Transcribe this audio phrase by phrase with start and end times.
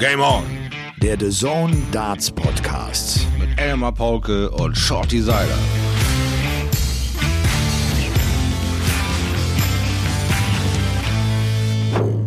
[0.00, 0.42] Game On.
[1.02, 3.26] Der The Zone Darts Podcast.
[3.38, 5.58] Mit Elmar Paulke und Shorty Seiler.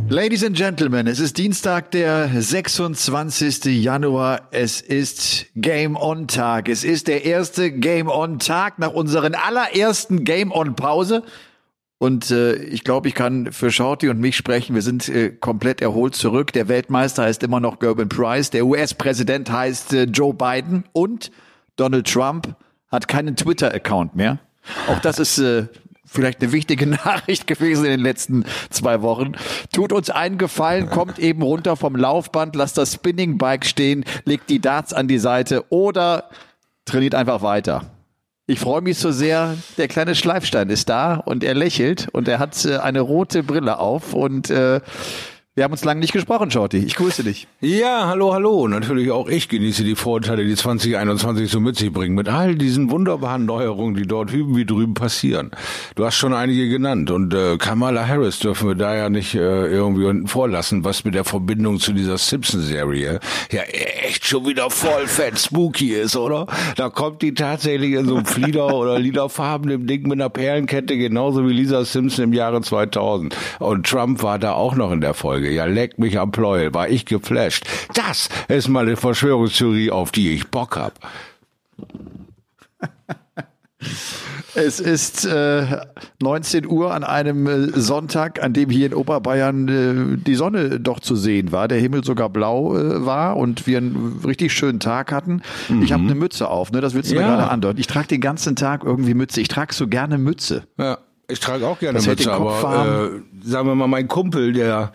[0.07, 3.65] Ladies and Gentlemen, es ist Dienstag, der 26.
[3.83, 4.49] Januar.
[4.51, 6.69] Es ist Game On Tag.
[6.69, 11.24] Es ist der erste Game On Tag nach unseren allerersten Game On Pause.
[12.04, 14.76] Und äh, ich glaube, ich kann für Shorty und mich sprechen.
[14.76, 16.52] Wir sind äh, komplett erholt zurück.
[16.52, 18.50] Der Weltmeister heißt immer noch Gerben Price.
[18.50, 20.84] Der US-Präsident heißt äh, Joe Biden.
[20.91, 21.32] Und
[21.77, 22.58] Donald Trump
[22.91, 24.40] hat keinen Twitter-Account mehr.
[24.90, 25.68] Auch das ist äh,
[26.05, 29.32] vielleicht eine wichtige Nachricht gewesen in den letzten zwei Wochen.
[29.72, 34.49] Tut uns einen Gefallen, kommt eben runter vom Laufband, lasst das Spinning Bike stehen, legt
[34.49, 36.30] die Darts an die Seite oder
[36.84, 37.93] trainiert einfach weiter.
[38.46, 39.56] Ich freue mich so sehr.
[39.78, 43.80] Der kleine Schleifstein ist da und er lächelt und er hat äh, eine rote Brille
[43.80, 44.82] auf und äh,
[45.55, 46.77] wir haben uns lange nicht gesprochen, Shorty.
[46.80, 47.48] Ich grüße dich.
[47.62, 48.67] Ja, hallo, hallo.
[48.67, 52.15] Natürlich auch ich genieße die Vorteile, die 2021 so mit sich bringen.
[52.15, 55.51] Mit all diesen wunderbaren Neuerungen, die dort hüben wie drüben passieren.
[55.93, 57.12] Du hast schon einige genannt.
[57.12, 61.13] Und äh, Kamala Harris dürfen wir da ja nicht äh, irgendwie unten vorlassen, was mit
[61.13, 63.20] der Verbindung zu dieser Simpsons-Serie
[63.51, 66.47] ja echt schon wieder voll fett spooky ist, oder?
[66.77, 71.47] Da kommt die tatsächlich in so einem Flieder- oder liederfarbenen Ding mit einer Perlenkette, genauso
[71.47, 73.35] wie Lisa Simpson im Jahre 2000.
[73.59, 75.42] Und Trump war da auch noch in der Folge.
[75.44, 75.55] Folge.
[75.55, 77.66] Ja, leck mich am Pleuel, war ich geflasht.
[77.94, 80.94] Das ist mal eine Verschwörungstheorie, auf die ich Bock hab.
[84.55, 85.66] Es ist äh,
[86.22, 91.00] 19 Uhr an einem äh, Sonntag, an dem hier in Oberbayern äh, die Sonne doch
[91.00, 95.11] zu sehen war, der Himmel sogar blau äh, war und wir einen richtig schönen Tag
[95.11, 95.41] hatten.
[95.69, 95.81] Mhm.
[95.81, 96.81] Ich habe eine Mütze auf, ne?
[96.81, 97.22] das willst du ja.
[97.22, 97.80] mir gerade andeuten.
[97.80, 99.41] Ich trage den ganzen Tag irgendwie Mütze.
[99.41, 100.67] Ich trage so gerne Mütze.
[100.78, 104.91] Ja, ich trage auch gerne das Mütze, aber äh, sagen wir mal, mein Kumpel, der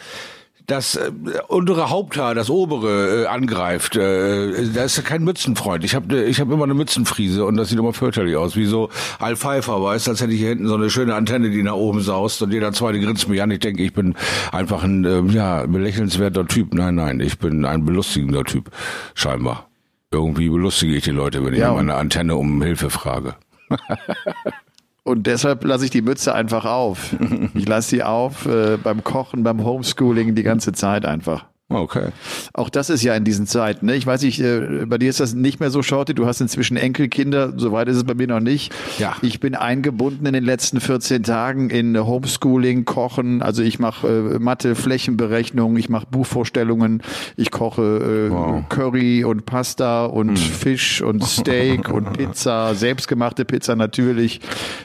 [0.69, 1.11] das äh,
[1.49, 5.83] untere Haupthaar, das obere äh, angreift, äh, da ist kein Mützenfreund.
[5.83, 8.91] Ich habe ich hab immer eine Mützenfriese und das sieht immer fürchterlich aus, wie so
[9.19, 12.03] Al Pfeiffer, weißt, als hätte ich hier hinten so eine schöne Antenne, die nach oben
[12.03, 13.51] saust und jeder zweite grinst mich an.
[13.51, 14.15] Ich denke, ich bin
[14.53, 16.75] einfach ein äh, ja belächelnswerter Typ.
[16.75, 18.71] Nein, nein, ich bin ein belustigender Typ,
[19.15, 19.69] scheinbar.
[20.11, 21.73] Irgendwie belustige ich die Leute, wenn ich ja.
[21.73, 23.37] meine Antenne um Hilfe frage.
[25.09, 27.17] Und deshalb lasse ich die Mütze einfach auf.
[27.55, 31.47] Ich lasse sie auf äh, beim Kochen, beim Homeschooling die ganze Zeit einfach.
[31.81, 32.09] Okay.
[32.53, 33.87] Auch das ist ja in diesen Zeiten.
[33.87, 33.97] Ne?
[33.97, 36.15] Ich weiß nicht, äh, bei dir ist das nicht mehr so shorty.
[36.15, 37.55] Du hast inzwischen Enkelkinder.
[37.57, 38.73] Soweit ist es bei mir noch nicht.
[38.99, 39.17] Ja.
[39.23, 43.43] Ich bin eingebunden in den letzten 14 Tagen in Homeschooling, Kochen.
[43.43, 47.03] Also ich mache äh, Mathe, Flächenberechnung, ich mache Buchvorstellungen,
[47.37, 48.69] ich koche äh, wow.
[48.69, 50.37] Curry und Pasta und hm.
[50.37, 54.41] Fisch und Steak und Pizza, selbstgemachte Pizza natürlich.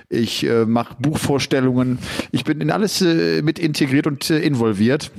[0.10, 2.00] Ich äh, mache Buchvorstellungen.
[2.32, 5.12] Ich bin in alles äh, mit integriert und äh, involviert.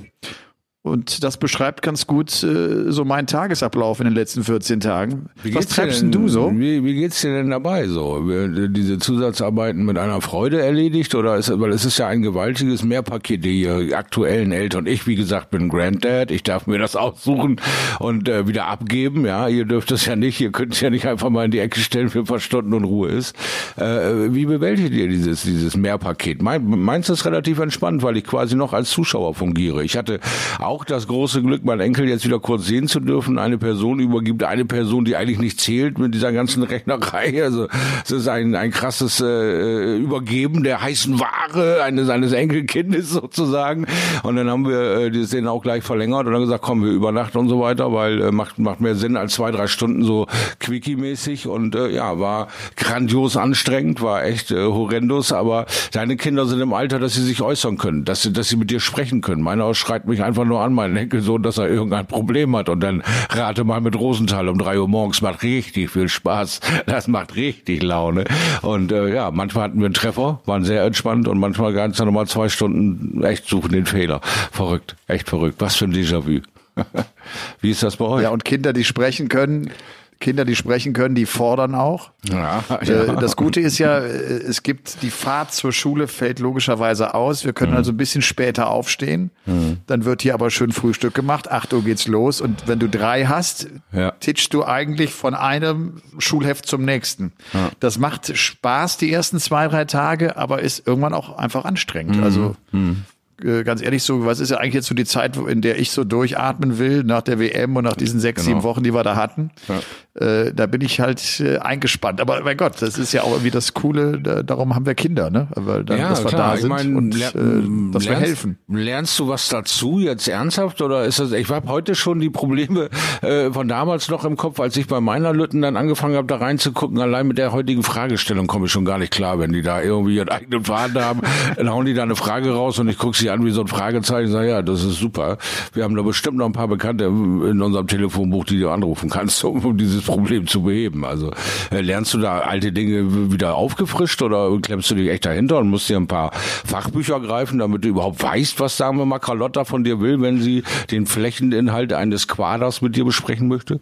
[0.85, 5.31] Und das beschreibt ganz gut äh, so meinen Tagesablauf in den letzten 14 Tagen.
[5.43, 6.53] Wie Was treibst denn, du so?
[6.53, 8.23] Wie, wie geht's dir denn dabei so?
[8.69, 13.47] Diese Zusatzarbeiten mit einer Freude erledigt oder ist, weil es ist ja ein gewaltiges Mehrpaket,
[13.47, 14.85] die aktuellen Eltern.
[14.85, 16.31] Ich, wie gesagt, bin Granddad.
[16.31, 17.63] Ich darf mir das aussuchen
[17.99, 19.25] und äh, wieder abgeben.
[19.25, 20.39] Ja, ihr dürft es ja nicht.
[20.43, 22.75] Ihr könnt es ja nicht einfach mal in die Ecke stellen für ein paar Stunden
[22.75, 23.35] und Ruhe ist.
[23.77, 26.43] Äh, wie bewältigt ihr dieses, dieses Mehrpaket?
[26.43, 29.83] Mein, meins ist relativ entspannt, weil ich quasi noch als Zuschauer fungiere.
[29.83, 30.21] Ich hatte
[30.59, 33.39] auch auch das große Glück, meinen Enkel jetzt wieder kurz sehen zu dürfen.
[33.39, 37.45] Eine Person übergibt eine Person, die eigentlich nicht zählt mit dieser ganzen Rechnerei.
[37.45, 37.69] Also
[38.05, 43.87] es ist ein, ein krasses äh, Übergeben der heißen Ware eines seines Enkelkindes sozusagen.
[44.25, 47.39] Und dann haben wir äh, Szene auch gleich verlängert und dann gesagt, komm, wir übernachten
[47.39, 50.27] und so weiter, weil äh, macht macht mehr Sinn als zwei drei Stunden so
[50.59, 55.33] Quickie-mäßig und äh, ja war grandios anstrengend, war echt äh, horrendous.
[55.33, 58.57] Aber deine Kinder sind im Alter, dass sie sich äußern können, dass sie dass sie
[58.57, 59.41] mit dir sprechen können.
[59.41, 62.69] Meiner schreit mich einfach nur an meinen Enkelsohn, dass er irgendein Problem hat.
[62.69, 65.23] Und dann rate mal mit Rosenthal um drei Uhr morgens.
[65.23, 66.61] Macht richtig viel Spaß.
[66.87, 68.25] Das macht richtig Laune.
[68.63, 72.27] Und äh, ja, manchmal hatten wir einen Treffer, waren sehr entspannt und manchmal ganz nochmal
[72.27, 74.21] zwei Stunden echt suchen den Fehler.
[74.53, 75.57] Verrückt, echt verrückt.
[75.61, 76.41] Was für ein Déjà-vu.
[77.61, 78.23] Wie ist das bei euch?
[78.23, 79.71] Ja, und Kinder, die sprechen können,
[80.21, 82.11] Kinder, die sprechen können, die fordern auch.
[82.25, 83.15] Ja, äh, ja.
[83.17, 87.45] Das Gute ist ja, äh, es gibt die Fahrt zur Schule fällt logischerweise aus.
[87.45, 87.79] Wir können mhm.
[87.79, 89.31] also ein bisschen später aufstehen.
[89.47, 89.79] Mhm.
[89.87, 91.51] Dann wird hier aber schön Frühstück gemacht.
[91.51, 92.41] Acht Uhr geht's los.
[92.41, 94.13] Und wenn du drei hast, ja.
[94.13, 97.33] titschst du eigentlich von einem Schulheft zum nächsten.
[97.53, 97.71] Ja.
[97.81, 102.17] Das macht Spaß die ersten zwei, drei Tage, aber ist irgendwann auch einfach anstrengend.
[102.17, 102.23] Mhm.
[102.23, 102.95] Also, äh,
[103.37, 106.05] ganz ehrlich so, was ist ja eigentlich jetzt so die Zeit, in der ich so
[106.05, 108.57] durchatmen will, nach der WM und nach diesen sechs, genau.
[108.57, 109.51] sieben Wochen, die wir da hatten.
[109.69, 109.81] Ja.
[110.15, 112.21] Äh, da bin ich halt äh, eingespannt.
[112.21, 115.31] Aber mein Gott, das ist ja auch irgendwie das Coole, da, darum haben wir Kinder,
[115.31, 115.49] ne?
[115.57, 116.53] Weil dann, ja, dass wir klar.
[116.53, 118.59] da sind ich mein, und äh, dass lernst, wir helfen.
[118.69, 122.91] Lernst du was dazu jetzt ernsthaft oder ist das, ich habe heute schon die Probleme
[123.23, 126.37] äh, von damals noch im Kopf, als ich bei meiner Lütten dann angefangen habe, da
[126.37, 129.83] reinzugucken, allein mit der heutigen Fragestellung komme ich schon gar nicht klar, wenn die da
[129.83, 131.23] irgendwie ihren eigenen Faden haben,
[131.57, 133.69] dann hauen die da eine Frage raus und ich gucke sie an wie so ein
[133.69, 135.39] Fragezeichen, sage ja, das ist super.
[135.73, 139.45] Wir haben da bestimmt noch ein paar Bekannte in unserem Telefonbuch, die du anrufen kannst,
[139.45, 141.05] um, um dieses Problem zu beheben.
[141.05, 141.31] Also
[141.71, 145.69] äh, lernst du da alte Dinge wieder aufgefrischt oder klemmst du dich echt dahinter und
[145.69, 149.65] musst dir ein paar Fachbücher greifen, damit du überhaupt weißt, was sagen wir mal Carlotta
[149.65, 153.81] von dir will, wenn sie den Flächeninhalt eines Quaders mit dir besprechen möchte?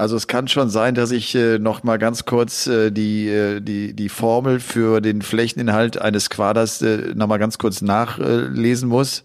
[0.00, 3.60] Also es kann schon sein, dass ich äh, noch mal ganz kurz äh, die, äh,
[3.60, 9.24] die, die Formel für den Flächeninhalt eines Quaders äh, noch mal ganz kurz nachlesen muss.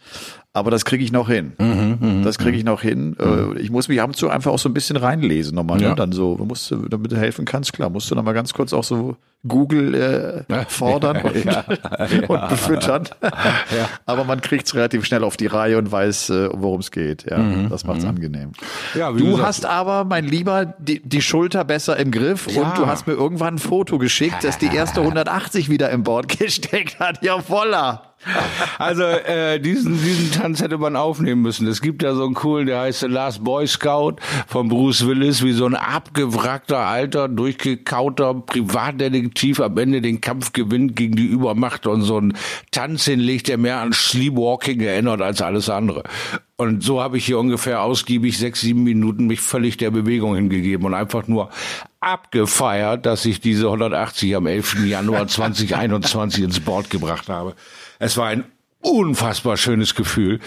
[0.55, 1.51] Aber das kriege ich noch hin.
[1.59, 3.17] Mhm, mh, das kriege ich noch hin.
[3.19, 3.57] Mhm.
[3.59, 5.79] Ich muss mich ab und zu einfach auch so ein bisschen reinlesen nochmal.
[5.79, 5.83] Ne?
[5.83, 5.89] Ja.
[5.89, 5.95] Ne?
[5.97, 8.71] Dann so, musst du, damit du helfen kannst, klar, musst du noch mal ganz kurz
[8.71, 13.03] auch so Google äh, fordern und, ja, ja, und befüttern.
[14.05, 17.29] Aber man kriegt es relativ schnell auf die Reihe und weiß, äh, worum es geht.
[17.29, 18.11] Ja, mhm, das macht's mhm.
[18.11, 18.51] angenehm.
[18.93, 23.07] Du gesagt, hast aber, mein Lieber, die, die Schulter besser im Griff und du hast
[23.07, 27.21] mir irgendwann ein Foto geschickt, dass die erste 180 wieder im Board gesteckt hat.
[27.21, 28.14] Ja, voller.
[28.79, 31.67] Also äh, diesen, diesen Tanz hätte man aufnehmen müssen.
[31.67, 34.15] Es gibt ja so einen coolen, der heißt The Last Boy Scout
[34.47, 40.95] von Bruce Willis, wie so ein abgewrackter, alter, durchgekauter Privatdetektiv am Ende den Kampf gewinnt
[40.95, 42.35] gegen die Übermacht und so einen
[42.71, 46.03] Tanz hinlegt, der mehr an Sleepwalking erinnert als alles andere.
[46.57, 50.85] Und so habe ich hier ungefähr ausgiebig sechs, sieben Minuten mich völlig der Bewegung hingegeben
[50.85, 51.49] und einfach nur
[51.99, 54.85] abgefeiert, dass ich diese 180 am 11.
[54.85, 57.55] Januar 2021 ins Board gebracht habe.
[57.99, 58.45] Es war ein
[58.81, 60.39] unfassbar schönes Gefühl.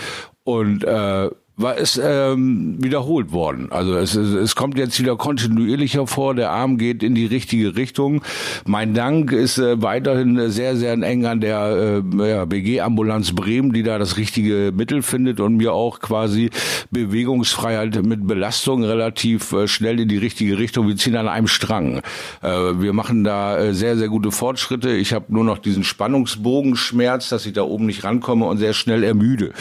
[0.44, 3.66] Und äh, war es ähm, wiederholt worden.
[3.70, 6.34] Also es, es, es kommt jetzt wieder kontinuierlicher vor.
[6.34, 8.22] Der Arm geht in die richtige Richtung.
[8.64, 13.82] Mein Dank ist äh, weiterhin sehr, sehr eng an der äh, ja, BG-Ambulanz Bremen, die
[13.82, 16.50] da das richtige Mittel findet und mir auch quasi
[16.92, 20.86] Bewegungsfreiheit mit Belastung relativ äh, schnell in die richtige Richtung.
[20.86, 22.02] Wir ziehen an einem Strang.
[22.40, 24.90] Äh, wir machen da äh, sehr, sehr gute Fortschritte.
[24.90, 29.02] Ich habe nur noch diesen Spannungsbogenschmerz, dass ich da oben nicht rankomme und sehr schnell
[29.02, 29.52] ermüde.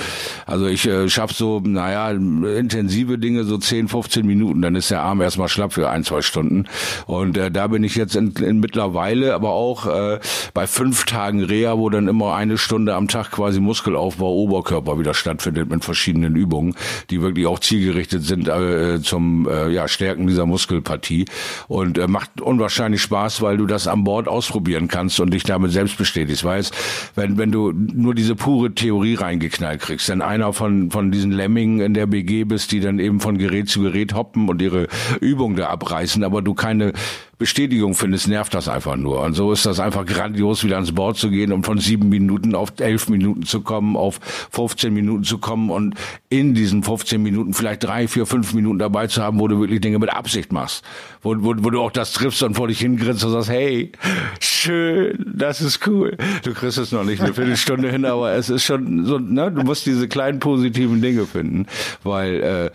[0.46, 4.92] Also ich äh, schaffe so, na naja, intensive Dinge so 10, 15 Minuten, dann ist
[4.92, 6.66] der Arm erstmal schlapp für ein, zwei Stunden.
[7.06, 10.20] Und äh, da bin ich jetzt in, in mittlerweile, aber auch äh,
[10.54, 15.14] bei fünf Tagen Reha, wo dann immer eine Stunde am Tag quasi Muskelaufbau Oberkörper wieder
[15.14, 16.76] stattfindet mit verschiedenen Übungen,
[17.10, 21.26] die wirklich auch zielgerichtet sind äh, zum äh, ja, Stärken dieser Muskelpartie.
[21.68, 25.72] Und äh, macht unwahrscheinlich Spaß, weil du das an Bord ausprobieren kannst und dich damit
[25.72, 26.44] selbst bestätigst.
[26.44, 26.74] Weißt,
[27.16, 31.77] wenn, wenn du nur diese pure Theorie reingeknallt kriegst, denn einer von, von diesen Lemmingen
[31.80, 34.88] in der BG bist, die dann eben von Gerät zu Gerät hoppen und ihre
[35.20, 36.94] Übung da abreißen, aber du keine
[37.38, 39.22] Bestätigung findest, nervt das einfach nur.
[39.22, 42.56] Und so ist das einfach grandios, wieder ans Board zu gehen und von sieben Minuten
[42.56, 44.20] auf elf Minuten zu kommen, auf
[44.52, 45.94] 15 Minuten zu kommen und
[46.30, 49.82] in diesen 15 Minuten vielleicht drei, vier, fünf Minuten dabei zu haben, wo du wirklich
[49.82, 50.84] Dinge mit Absicht machst.
[51.22, 53.92] Wo, wo, wo du auch das triffst und vor dich hingrinst und sagst, hey,
[54.40, 56.18] schön, das ist cool.
[56.44, 59.62] Du kriegst es noch nicht eine Viertelstunde hin, aber es ist schon so, ne, du
[59.62, 61.68] musst diese kleinen positiven Dinge finden,
[62.04, 62.72] weil, äh,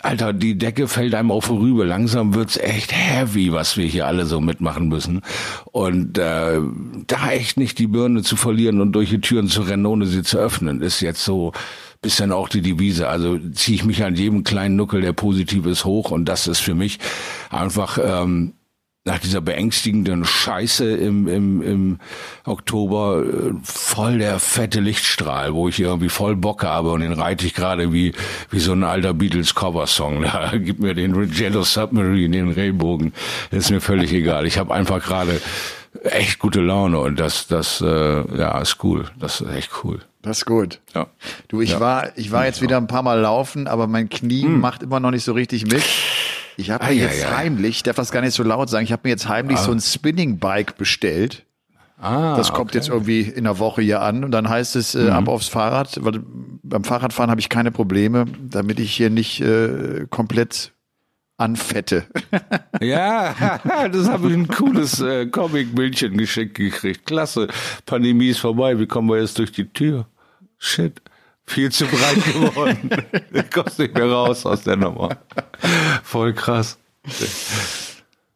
[0.00, 1.84] Alter, die Decke fällt einem auch vorüber.
[1.84, 5.22] Langsam wird's echt heavy, was wir hier alle so mitmachen müssen.
[5.64, 6.60] Und äh,
[7.06, 10.22] da echt nicht die Birne zu verlieren und durch die Türen zu rennen, ohne sie
[10.22, 11.52] zu öffnen, ist jetzt so
[12.00, 13.08] bisschen auch die Devise.
[13.08, 16.12] Also ziehe ich mich an jedem kleinen Nuckel, der positiv ist, hoch.
[16.12, 16.98] Und das ist für mich
[17.50, 18.54] einfach ähm,
[19.08, 21.98] nach dieser beängstigenden Scheiße im, im, im
[22.44, 27.46] Oktober äh, voll der fette Lichtstrahl, wo ich irgendwie voll Bock habe und den reite
[27.46, 28.12] ich gerade wie,
[28.50, 30.26] wie so ein alter Beatles Cover-Song.
[30.38, 33.12] Da gib mir den Jello Submarine, den Regenbogen.
[33.50, 34.46] Das ist mir völlig egal.
[34.46, 35.40] Ich habe einfach gerade
[36.04, 39.06] echt gute Laune und das, das, äh, ja, ist cool.
[39.18, 40.00] Das ist echt cool.
[40.22, 40.80] Das ist gut.
[40.94, 41.06] Ja.
[41.48, 41.80] Du, ich ja.
[41.80, 44.60] war, ich war jetzt wieder ein paar Mal laufen, aber mein Knie hm.
[44.60, 45.82] macht immer noch nicht so richtig mit.
[46.58, 48.90] Ich habe mir jetzt ja, heimlich, ich darf das gar nicht so laut sagen, ich
[48.90, 49.62] habe mir jetzt heimlich ah.
[49.62, 51.44] so ein Spinning Bike bestellt.
[52.00, 52.78] Ah, das kommt okay.
[52.78, 55.10] jetzt irgendwie in der Woche hier an und dann heißt es äh, mhm.
[55.10, 56.20] ab aufs Fahrrad, weil
[56.64, 60.72] beim Fahrradfahren habe ich keine Probleme, damit ich hier nicht äh, komplett
[61.36, 62.06] anfette.
[62.80, 63.60] ja,
[63.92, 67.06] das habe ich ein cooles äh, Comic-Bildchen geschenkt gekriegt.
[67.06, 67.46] Klasse.
[67.86, 68.80] Pandemie ist vorbei.
[68.80, 70.06] Wie kommen wir jetzt durch die Tür?
[70.58, 71.00] Shit
[71.48, 72.90] viel zu breit geworden.
[73.32, 75.16] du kommst nicht mehr raus aus der Nummer.
[76.02, 76.78] Voll krass.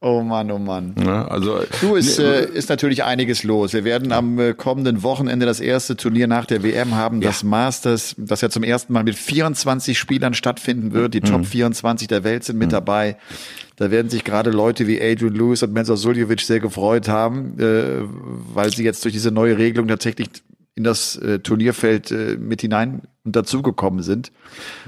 [0.04, 0.96] Oh Mann, oh Mann.
[0.98, 3.72] Ja, also, du, ist, äh, ist natürlich einiges los.
[3.72, 7.28] Wir werden am äh, kommenden Wochenende das erste Turnier nach der WM haben, ja.
[7.28, 11.14] das Masters, das ja zum ersten Mal mit 24 Spielern stattfinden wird.
[11.14, 11.26] Die mhm.
[11.26, 12.72] Top 24 der Welt sind mit mhm.
[12.72, 13.16] dabei.
[13.76, 18.02] Da werden sich gerade Leute wie Adrian Lewis und Mensur Suljovic sehr gefreut haben, äh,
[18.54, 20.30] weil sie jetzt durch diese neue Regelung tatsächlich
[20.74, 24.32] in das äh, Turnierfeld äh, mit hinein und dazugekommen sind.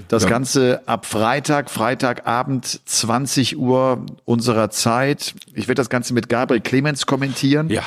[0.09, 0.31] Das ja.
[0.31, 5.35] Ganze ab Freitag, Freitagabend 20 Uhr unserer Zeit.
[5.55, 7.69] Ich werde das Ganze mit Gabriel Clemens kommentieren.
[7.69, 7.83] Ja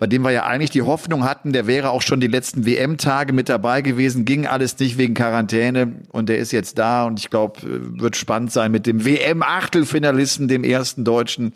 [0.00, 3.34] bei dem wir ja eigentlich die Hoffnung hatten, der wäre auch schon die letzten WM-Tage
[3.34, 7.28] mit dabei gewesen, ging alles nicht wegen Quarantäne und der ist jetzt da und ich
[7.28, 11.52] glaube, wird spannend sein, mit dem WM-Achtelfinalisten, dem ersten Deutschen,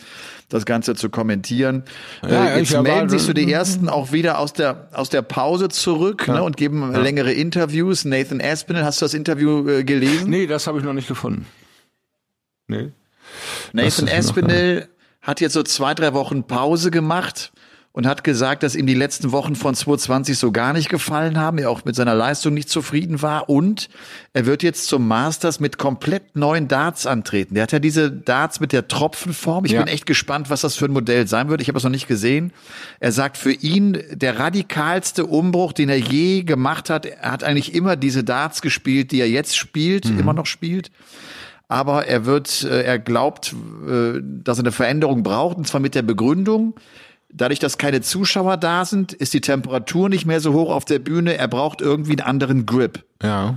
[0.50, 1.84] das Ganze zu kommentieren.
[2.22, 5.70] Ja, äh, jetzt melden sich so die ersten auch wieder aus der aus der Pause
[5.70, 6.34] zurück ja.
[6.34, 8.04] ne, und geben längere Interviews.
[8.04, 10.28] Nathan Aspinall, hast du das Interview äh, gelesen?
[10.28, 11.46] Nee, das habe ich noch nicht gefunden.
[12.68, 12.92] Nee.
[13.72, 14.86] Nathan Aspinall
[15.22, 17.50] hat jetzt so zwei, drei Wochen Pause gemacht
[17.94, 21.58] und hat gesagt, dass ihm die letzten Wochen von 2020 so gar nicht gefallen haben,
[21.58, 23.88] er auch mit seiner Leistung nicht zufrieden war und
[24.32, 27.54] er wird jetzt zum Masters mit komplett neuen Darts antreten.
[27.54, 29.64] Der hat ja diese Darts mit der Tropfenform.
[29.64, 29.78] Ich ja.
[29.80, 31.60] bin echt gespannt, was das für ein Modell sein wird.
[31.60, 32.52] Ich habe es noch nicht gesehen.
[32.98, 37.06] Er sagt, für ihn der radikalste Umbruch, den er je gemacht hat.
[37.06, 40.18] Er hat eigentlich immer diese Darts gespielt, die er jetzt spielt, mhm.
[40.18, 40.90] immer noch spielt
[41.66, 43.54] aber er wird, äh, er glaubt,
[43.88, 46.74] äh, dass er eine Veränderung braucht, und zwar mit der Begründung,
[47.32, 50.98] Dadurch, dass keine Zuschauer da sind, ist die Temperatur nicht mehr so hoch auf der
[51.00, 51.36] Bühne.
[51.36, 53.04] Er braucht irgendwie einen anderen Grip.
[53.22, 53.56] Ja.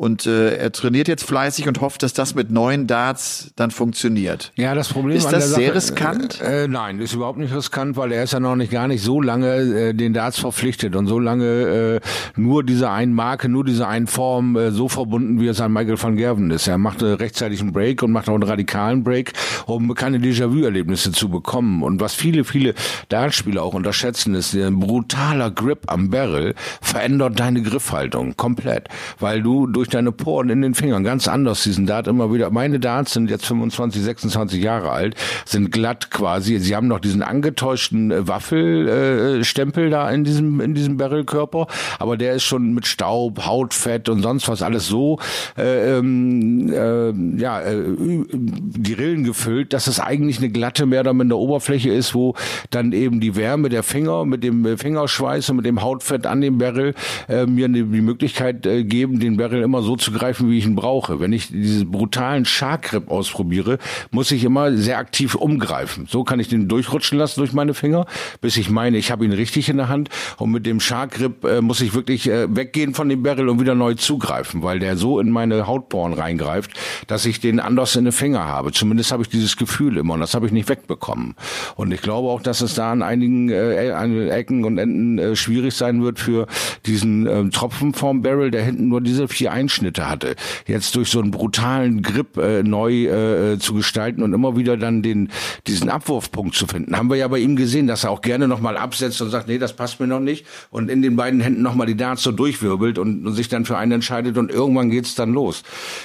[0.00, 4.50] Und äh, er trainiert jetzt fleißig und hofft, dass das mit neuen Darts dann funktioniert.
[4.56, 6.40] Ja, das Problem ist das sehr Sache, riskant.
[6.40, 9.02] Äh, äh, nein, ist überhaupt nicht riskant, weil er ist ja noch nicht gar nicht
[9.02, 13.62] so lange äh, den Darts verpflichtet und so lange äh, nur diese einen Marke, nur
[13.62, 16.66] diese einen Form äh, so verbunden, wie es an Michael van Gerven ist.
[16.66, 19.34] Er macht äh, rechtzeitig einen Break und macht auch einen radikalen Break,
[19.66, 21.82] um keine Déjà-vu-Erlebnisse zu bekommen.
[21.82, 22.72] Und was viele, viele
[23.10, 28.88] Dartspieler auch unterschätzen, ist ein brutaler Grip am Barrel verändert deine Griffhaltung komplett,
[29.18, 31.04] weil du durch deine Poren in den Fingern.
[31.04, 32.50] Ganz anders, diesen Dart immer wieder.
[32.50, 36.58] Meine Darts sind jetzt 25, 26 Jahre alt, sind glatt quasi.
[36.58, 41.66] Sie haben noch diesen angetäuschten äh, Waffelstempel äh, da in diesem, in diesem Barrelkörper,
[41.98, 45.18] aber der ist schon mit Staub, Hautfett und sonst was alles so,
[45.56, 51.14] äh, ähm, äh, ja, äh, die Rillen gefüllt, dass es eigentlich eine glatte, mehr oder
[51.14, 52.34] minder Oberfläche ist, wo
[52.70, 56.58] dann eben die Wärme der Finger mit dem Fingerschweiß und mit dem Hautfett an dem
[56.58, 56.94] Barrel
[57.28, 60.74] äh, mir die Möglichkeit äh, geben, den Barrel immer so zu greifen, wie ich ihn
[60.74, 61.20] brauche.
[61.20, 63.78] Wenn ich diesen brutalen Shark ausprobiere,
[64.10, 66.06] muss ich immer sehr aktiv umgreifen.
[66.08, 68.06] So kann ich den durchrutschen lassen durch meine Finger,
[68.40, 70.08] bis ich meine, ich habe ihn richtig in der Hand.
[70.38, 73.74] Und mit dem Shark äh, muss ich wirklich äh, weggehen von dem Barrel und wieder
[73.74, 76.72] neu zugreifen, weil der so in meine Hautbohren reingreift,
[77.06, 78.72] dass ich den anders in den Finger habe.
[78.72, 81.34] Zumindest habe ich dieses Gefühl immer und das habe ich nicht wegbekommen.
[81.76, 85.74] Und ich glaube auch, dass es da an einigen äh, Ecken und Enden äh, schwierig
[85.74, 86.46] sein wird für
[86.86, 90.36] diesen äh, Tropfen vom Barrel, der hinten nur diese vier Einschnitte hatte,
[90.66, 95.02] jetzt durch so einen brutalen Grip äh, neu äh, zu gestalten und immer wieder dann
[95.02, 95.28] den
[95.66, 96.96] diesen Abwurfpunkt zu finden.
[96.96, 99.58] Haben wir ja bei ihm gesehen, dass er auch gerne nochmal absetzt und sagt, nee,
[99.58, 102.98] das passt mir noch nicht und in den beiden Händen nochmal die Darts so durchwirbelt
[102.98, 105.62] und, und sich dann für einen entscheidet und irgendwann geht's dann los.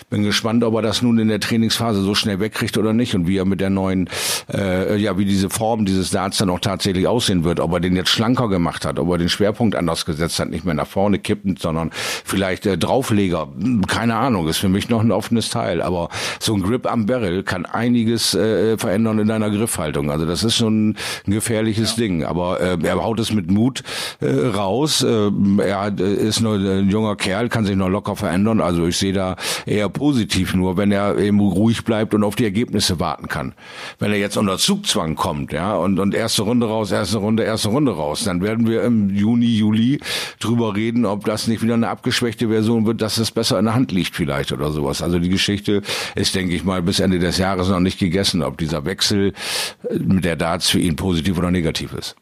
[0.09, 3.27] Bin gespannt, ob er das nun in der Trainingsphase so schnell wegkriegt oder nicht und
[3.27, 4.09] wie er mit der neuen,
[4.53, 7.95] äh, ja, wie diese Form dieses Darts dann auch tatsächlich aussehen wird, ob er den
[7.95, 11.19] jetzt schlanker gemacht hat, ob er den Schwerpunkt anders gesetzt hat, nicht mehr nach vorne
[11.19, 13.44] kippend, sondern vielleicht äh, Draufleger,
[13.87, 15.81] keine Ahnung, ist für mich noch ein offenes Teil.
[15.81, 16.09] Aber
[16.39, 20.11] so ein Grip am Barrel kann einiges äh, verändern in deiner Griffhaltung.
[20.11, 22.03] Also das ist schon ein gefährliches ja.
[22.03, 22.23] Ding.
[22.23, 23.83] Aber äh, er haut es mit Mut
[24.21, 25.03] äh, raus.
[25.03, 28.61] Äh, er ist nur ein junger Kerl, kann sich noch locker verändern.
[28.61, 29.35] Also ich sehe da
[29.65, 33.53] eher positiv nur, wenn er eben ruhig bleibt und auf die Ergebnisse warten kann.
[33.99, 37.69] Wenn er jetzt unter Zugzwang kommt, ja, und, und erste Runde raus, erste Runde, erste
[37.69, 39.99] Runde raus, dann werden wir im Juni, Juli
[40.39, 43.75] drüber reden, ob das nicht wieder eine abgeschwächte Version wird, dass es besser in der
[43.75, 45.03] Hand liegt vielleicht oder sowas.
[45.03, 45.83] Also die Geschichte
[46.15, 49.33] ist, denke ich mal, bis Ende des Jahres noch nicht gegessen, ob dieser Wechsel
[49.99, 52.15] mit der Darts für ihn positiv oder negativ ist.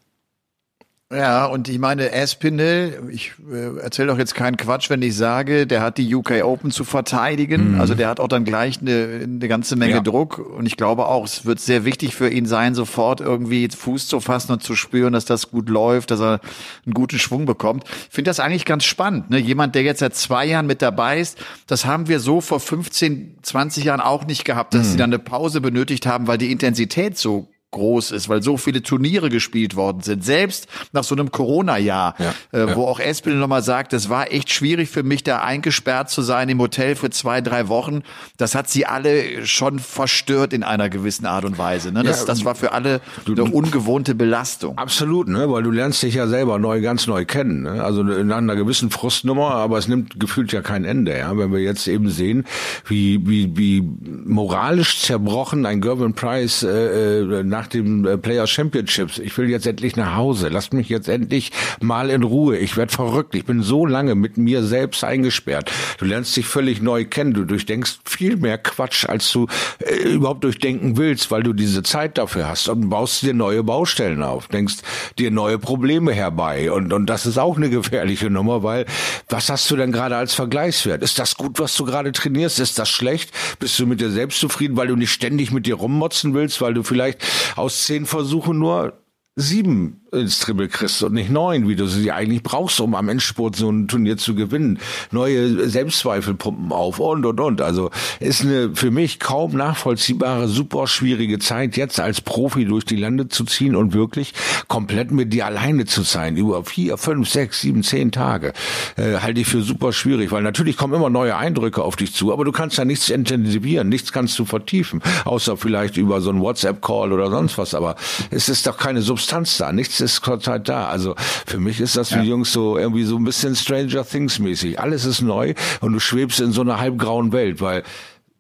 [1.16, 5.68] Ja, und ich meine, Aspinall, ich äh, erzähle doch jetzt keinen Quatsch, wenn ich sage,
[5.68, 7.74] der hat die UK Open zu verteidigen.
[7.74, 7.82] Mhm.
[7.82, 10.02] Also der hat auch dann gleich eine, eine ganze Menge ja.
[10.02, 10.40] Druck.
[10.40, 14.20] Und ich glaube auch, es wird sehr wichtig für ihn sein, sofort irgendwie Fuß zu
[14.20, 16.40] fassen und zu spüren, dass das gut läuft, dass er
[16.86, 17.84] einen guten Schwung bekommt.
[17.86, 19.30] Ich finde das eigentlich ganz spannend.
[19.30, 19.38] Ne?
[19.40, 23.38] Jemand, der jetzt seit zwei Jahren mit dabei ist, das haben wir so vor 15,
[23.42, 24.92] 20 Jahren auch nicht gehabt, dass mhm.
[24.92, 28.82] sie dann eine Pause benötigt haben, weil die Intensität so groß ist, weil so viele
[28.82, 30.24] Turniere gespielt worden sind.
[30.24, 32.76] Selbst nach so einem Corona-Jahr, ja, äh, ja.
[32.76, 36.48] wo auch Espel nochmal sagt, es war echt schwierig für mich, da eingesperrt zu sein
[36.50, 38.04] im Hotel für zwei, drei Wochen.
[38.38, 41.92] Das hat sie alle schon verstört in einer gewissen Art und Weise.
[41.92, 42.04] Ne?
[42.04, 44.78] Das, ja, das war für alle eine ungewohnte Belastung.
[44.78, 45.52] Absolut, ne?
[45.52, 47.64] weil du lernst dich ja selber neu, ganz neu kennen.
[47.64, 47.84] Ne?
[47.84, 51.18] Also in einer gewissen Frustnummer, aber es nimmt gefühlt ja kein Ende.
[51.18, 51.38] Ja?
[51.38, 52.46] Wenn wir jetzt eben sehen,
[52.86, 53.82] wie, wie, wie
[54.26, 59.20] moralisch zerbrochen ein Gervin Price äh, äh nach nach dem äh, Player Championships.
[59.20, 60.50] Ich will jetzt endlich nach Hause.
[60.50, 62.58] Lasst mich jetzt endlich mal in Ruhe.
[62.58, 63.36] Ich werde verrückt.
[63.36, 65.72] Ich bin so lange mit mir selbst eingesperrt.
[65.98, 67.34] Du lernst dich völlig neu kennen.
[67.34, 69.48] Du durchdenkst viel mehr Quatsch, als du
[69.80, 74.24] äh, überhaupt durchdenken willst, weil du diese Zeit dafür hast und baust dir neue Baustellen
[74.24, 74.76] auf, denkst
[75.18, 78.86] dir neue Probleme herbei und und das ist auch eine gefährliche Nummer, weil
[79.30, 81.02] was hast du denn gerade als Vergleichswert?
[81.02, 82.60] Ist das gut, was du gerade trainierst?
[82.60, 83.32] Ist das schlecht?
[83.60, 86.74] Bist du mit dir selbst zufrieden, weil du nicht ständig mit dir rummotzen willst, weil
[86.74, 87.24] du vielleicht
[87.58, 89.02] aus zehn Versuchen nur
[89.36, 93.56] sieben ins Triple kriegst und nicht neun, wie du sie eigentlich brauchst, um am Endspurt
[93.56, 94.80] so ein Turnier zu gewinnen.
[95.12, 97.62] Neue Selbstzweifel pumpen auf und und und.
[97.62, 97.90] Also
[98.20, 103.28] ist eine für mich kaum nachvollziehbare, super schwierige Zeit, jetzt als Profi durch die Lande
[103.28, 104.34] zu ziehen und wirklich
[104.68, 106.38] komplett mit dir alleine zu sein.
[106.38, 108.54] Über vier, fünf, sechs, sieben, zehn Tage.
[108.96, 112.32] Äh, halte ich für super schwierig, weil natürlich kommen immer neue Eindrücke auf dich zu,
[112.32, 116.42] aber du kannst ja nichts intensivieren, nichts kannst du vertiefen, außer vielleicht über so einen
[116.42, 117.74] WhatsApp-Call oder sonst was.
[117.74, 117.96] Aber
[118.30, 120.88] es ist doch keine Substanz da, nichts ist zurzeit da.
[120.88, 122.24] Also für mich ist das für ja.
[122.24, 124.80] Jungs so irgendwie so ein bisschen Stranger Things mäßig.
[124.80, 127.84] Alles ist neu und du schwebst in so einer halbgrauen Welt, weil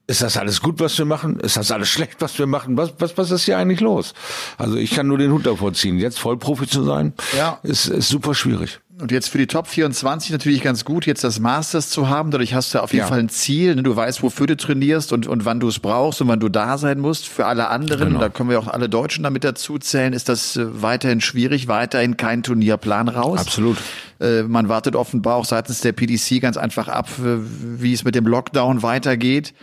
[0.06, 1.40] ist das alles gut, was wir machen?
[1.40, 2.76] Ist das alles schlecht, was wir machen?
[2.76, 4.14] Was, was, was ist hier eigentlich los?
[4.58, 5.98] Also ich kann nur den Hut davor ziehen.
[5.98, 7.60] Jetzt Vollprofi zu sein, ja.
[7.64, 8.82] ist, ist super schwierig.
[9.02, 12.30] Und jetzt für die Top 24 natürlich ganz gut, jetzt das Masters zu haben.
[12.30, 13.08] Dadurch hast du auf jeden ja.
[13.08, 13.76] Fall ein Ziel.
[13.76, 13.82] Ne?
[13.82, 16.78] Du weißt, wofür du trainierst und, und wann du es brauchst und wann du da
[16.78, 17.28] sein musst.
[17.28, 18.20] Für alle anderen, genau.
[18.20, 22.18] da können wir auch alle Deutschen damit dazu zählen, ist das äh, weiterhin schwierig, weiterhin
[22.18, 23.40] kein Turnierplan raus.
[23.40, 23.78] Absolut.
[24.20, 27.38] Äh, man wartet offenbar auch seitens der PDC ganz einfach ab, äh,
[27.82, 29.56] wie es mit dem Lockdown weitergeht.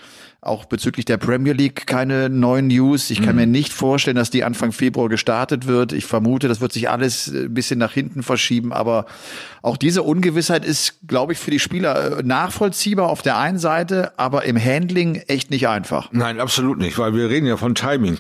[0.43, 3.11] Auch bezüglich der Premier League keine neuen News.
[3.11, 3.43] Ich kann mhm.
[3.43, 5.93] mir nicht vorstellen, dass die Anfang Februar gestartet wird.
[5.93, 8.73] Ich vermute, das wird sich alles ein bisschen nach hinten verschieben.
[8.73, 9.05] Aber
[9.61, 14.19] auch diese Ungewissheit ist, glaube ich, für die Spieler äh, nachvollziehbar auf der einen Seite,
[14.19, 16.09] aber im Handling echt nicht einfach.
[16.13, 18.17] Nein, absolut nicht, weil wir reden ja von Timing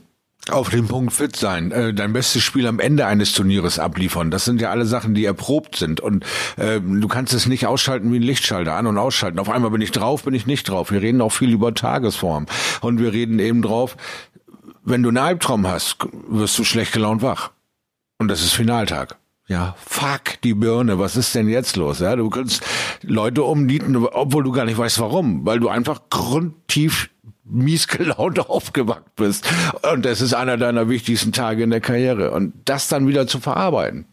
[0.48, 4.30] auf den Punkt fit sein, äh, dein bestes Spiel am Ende eines Turnieres abliefern.
[4.30, 6.00] Das sind ja alle Sachen, die erprobt sind.
[6.00, 6.24] Und
[6.56, 9.38] äh, du kannst es nicht ausschalten wie ein Lichtschalter, an- und ausschalten.
[9.38, 10.90] Auf einmal bin ich drauf, bin ich nicht drauf.
[10.90, 12.46] Wir reden auch viel über Tagesform.
[12.80, 13.96] Und wir reden eben drauf,
[14.82, 17.50] wenn du einen Albtraum hast, wirst du schlecht gelaunt wach.
[18.18, 19.18] Und das ist Finaltag.
[19.46, 21.98] Ja, fuck die Birne, was ist denn jetzt los?
[21.98, 22.62] Ja, du kannst
[23.02, 27.10] Leute umnieten, obwohl du gar nicht weißt warum, weil du einfach grundtief
[27.50, 29.46] mies gelaunt aufgewacht bist.
[29.92, 32.30] Und das ist einer deiner wichtigsten Tage in der Karriere.
[32.30, 34.06] Und das dann wieder zu verarbeiten.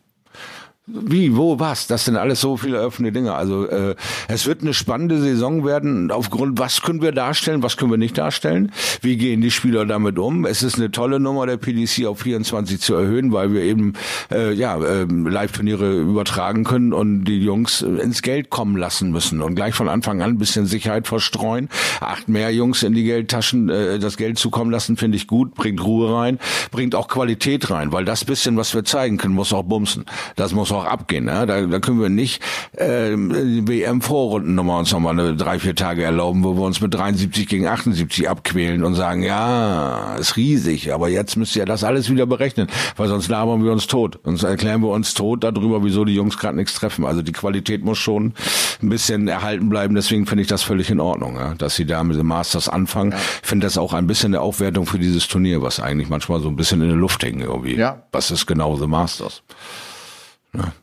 [0.89, 1.87] Wie, wo, was?
[1.87, 3.33] Das sind alles so viele offene Dinge.
[3.33, 3.95] Also äh,
[4.29, 6.11] es wird eine spannende Saison werden.
[6.11, 8.71] Aufgrund, was können wir darstellen, was können wir nicht darstellen?
[9.01, 10.45] Wie gehen die Spieler damit um?
[10.45, 13.93] Es ist eine tolle Nummer der PDC auf 24 zu erhöhen, weil wir eben
[14.31, 19.55] äh, ja äh, Live-Turniere übertragen können und die Jungs ins Geld kommen lassen müssen und
[19.55, 21.67] gleich von Anfang an ein bisschen Sicherheit verstreuen.
[21.99, 25.83] Acht mehr Jungs in die Geldtaschen äh, das Geld zukommen lassen, finde ich gut, bringt
[25.83, 26.39] Ruhe rein,
[26.71, 30.05] bringt auch Qualität rein, weil das bisschen, was wir zeigen können, muss auch bumsen.
[30.37, 31.25] Das muss auch auch abgehen.
[31.25, 31.45] Ne?
[31.45, 32.41] Da, da können wir nicht
[32.73, 37.47] äh, WM-Vorrunden nochmal uns nochmal eine drei, vier Tage erlauben, wo wir uns mit 73
[37.47, 42.25] gegen 78 abquälen und sagen, ja, ist riesig, aber jetzt müsst ihr das alles wieder
[42.25, 44.19] berechnen, weil sonst labern wir uns tot.
[44.23, 47.05] Sonst erklären wir uns tot darüber, wieso die Jungs gerade nichts treffen.
[47.05, 48.33] Also die Qualität muss schon
[48.81, 49.95] ein bisschen erhalten bleiben.
[49.95, 51.53] Deswegen finde ich das völlig in Ordnung, ja?
[51.55, 53.11] dass sie da mit dem Masters anfangen.
[53.11, 53.17] Ja.
[53.17, 56.49] Ich finde das auch ein bisschen eine Aufwertung für dieses Turnier, was eigentlich manchmal so
[56.49, 57.75] ein bisschen in der Luft hängt irgendwie.
[57.75, 58.03] Ja.
[58.11, 59.43] Was ist genau The Masters?
[60.57, 60.73] Ja,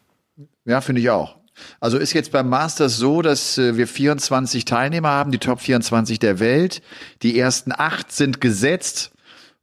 [0.65, 1.37] ja finde ich auch.
[1.81, 6.19] Also ist jetzt beim Masters so, dass äh, wir 24 Teilnehmer haben, die Top 24
[6.19, 6.83] der Welt.
[7.23, 9.13] Die ersten acht sind gesetzt.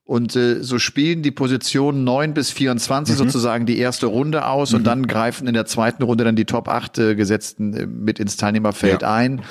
[0.03, 3.17] Und äh, so spielen die Positionen 9 bis 24 mhm.
[3.17, 4.77] sozusagen die erste Runde aus mhm.
[4.77, 8.19] und dann greifen in der zweiten Runde dann die Top 8 äh, Gesetzten äh, mit
[8.19, 9.13] ins Teilnehmerfeld ja.
[9.13, 9.41] ein.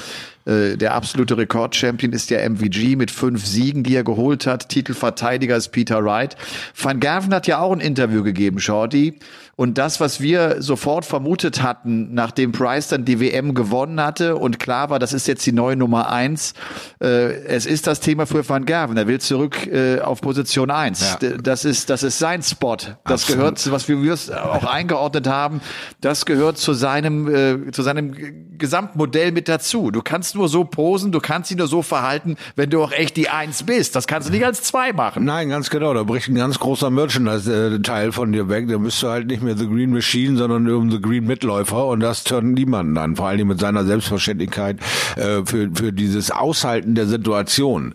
[0.45, 4.69] Äh, der absolute Rekordchampion ist der MVG mit fünf Siegen, die er geholt hat.
[4.69, 6.37] Titelverteidiger ist Peter Wright.
[6.75, 9.19] Van Gerven hat ja auch ein Interview gegeben, Shorty,
[9.61, 14.59] Und das, was wir sofort vermutet hatten, nachdem Price dann die WM gewonnen hatte und
[14.59, 16.55] klar war, das ist jetzt die neue Nummer eins,
[16.99, 18.97] äh, es ist das Thema für Van Gerven.
[18.97, 21.19] Er will zurück äh, auf Position eins.
[21.21, 21.37] Ja.
[21.37, 22.77] Das ist, das ist sein Spot.
[22.77, 23.39] Das Absolut.
[23.39, 24.17] gehört, zu, was wir
[24.51, 25.61] auch eingeordnet haben,
[26.01, 28.15] das gehört zu seinem, äh, zu seinem
[28.57, 29.91] Gesamtmodell mit dazu.
[29.91, 33.15] Du kannst nur so posen, du kannst dich nur so verhalten, wenn du auch echt
[33.19, 33.95] die Eins bist.
[33.95, 35.27] Das kannst du nicht als zwei machen.
[35.27, 35.93] Nein, ganz genau.
[35.93, 38.67] Da bricht ein ganz großer Merchandise-Teil von dir weg.
[38.67, 41.87] Da bist du halt nicht mehr mehr The Green Machine, sondern um The Green Mitläufer
[41.87, 44.79] und das turnt niemanden an, vor allem mit seiner Selbstverständlichkeit
[45.17, 47.95] äh, für, für dieses Aushalten der Situation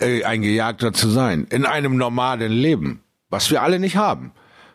[0.00, 4.32] äh, ein Gejagter zu sein in einem normalen Leben, was wir alle nicht haben.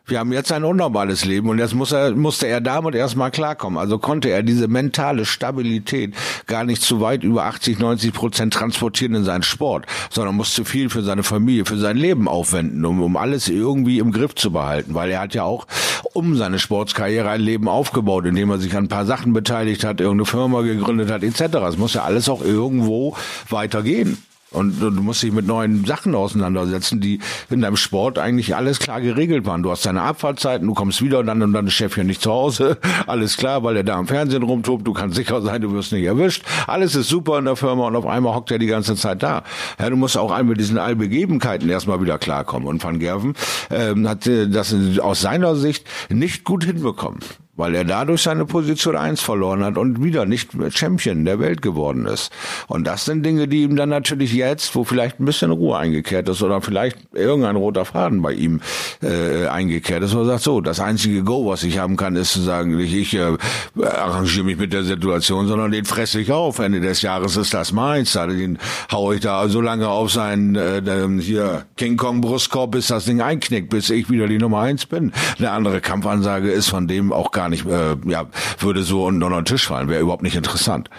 [0.10, 3.78] Wir haben jetzt ein unnormales Leben und jetzt muss er, musste er damit erstmal klarkommen.
[3.78, 6.16] Also konnte er diese mentale Stabilität
[6.46, 10.90] gar nicht zu weit über 80, 90 Prozent transportieren in seinen Sport, sondern musste viel
[10.90, 14.94] für seine Familie, für sein Leben aufwenden, um, um alles irgendwie im Griff zu behalten,
[14.94, 15.68] weil er hat ja auch
[16.14, 20.00] um seine Sportskarriere ein Leben aufgebaut, indem er sich an ein paar Sachen beteiligt hat,
[20.00, 21.58] irgendeine Firma gegründet hat, etc.
[21.68, 23.18] Es muss ja alles auch irgendwo
[23.50, 24.18] weitergehen.
[24.52, 29.02] Und, du musst dich mit neuen Sachen auseinandersetzen, die in deinem Sport eigentlich alles klar
[29.02, 29.62] geregelt waren.
[29.62, 32.22] Du hast deine Abfahrtzeiten, du kommst wieder und dann und dann ist Chef hier nicht
[32.22, 32.78] zu Hause.
[33.08, 34.88] Alles klar, weil er da im Fernsehen rumtobt.
[34.88, 36.44] Du kannst sicher sein, du wirst nicht erwischt.
[36.66, 39.44] Alles ist super in der Firma und auf einmal hockt er die ganze Zeit da.
[39.80, 42.68] Ja, du musst auch einmal mit diesen Allbegebenheiten erstmal wieder klarkommen.
[42.68, 43.34] Und Van Gerven
[43.70, 47.20] ähm, hat äh, das aus seiner Sicht nicht gut hinbekommen
[47.58, 52.06] weil er dadurch seine Position eins verloren hat und wieder nicht Champion der Welt geworden
[52.06, 52.32] ist.
[52.68, 56.30] Und das sind Dinge, die ihm dann natürlich jetzt, wo vielleicht ein bisschen Ruhe eingekehrt
[56.30, 58.62] ist oder vielleicht irgendein roter Faden bei ihm
[59.02, 62.32] äh, eingekehrt ist, wo er sagt, so, das einzige Go, was ich haben kann, ist
[62.32, 63.36] zu sagen, ich, ich äh,
[63.84, 66.60] arrangiere mich mit der Situation, sondern den fresse ich auf.
[66.60, 68.14] Ende des Jahres ist das meins.
[68.14, 68.60] Den
[68.92, 70.82] haue ich da so lange auf seinen äh,
[71.22, 75.12] hier King Kong Brustkorb, bis das Ding einknickt, bis ich wieder die Nummer eins bin.
[75.38, 78.26] Eine andere Kampfansage ist von dem auch gar gar nicht, äh, ja,
[78.60, 80.90] würde so unter den Tisch fallen, wäre überhaupt nicht interessant.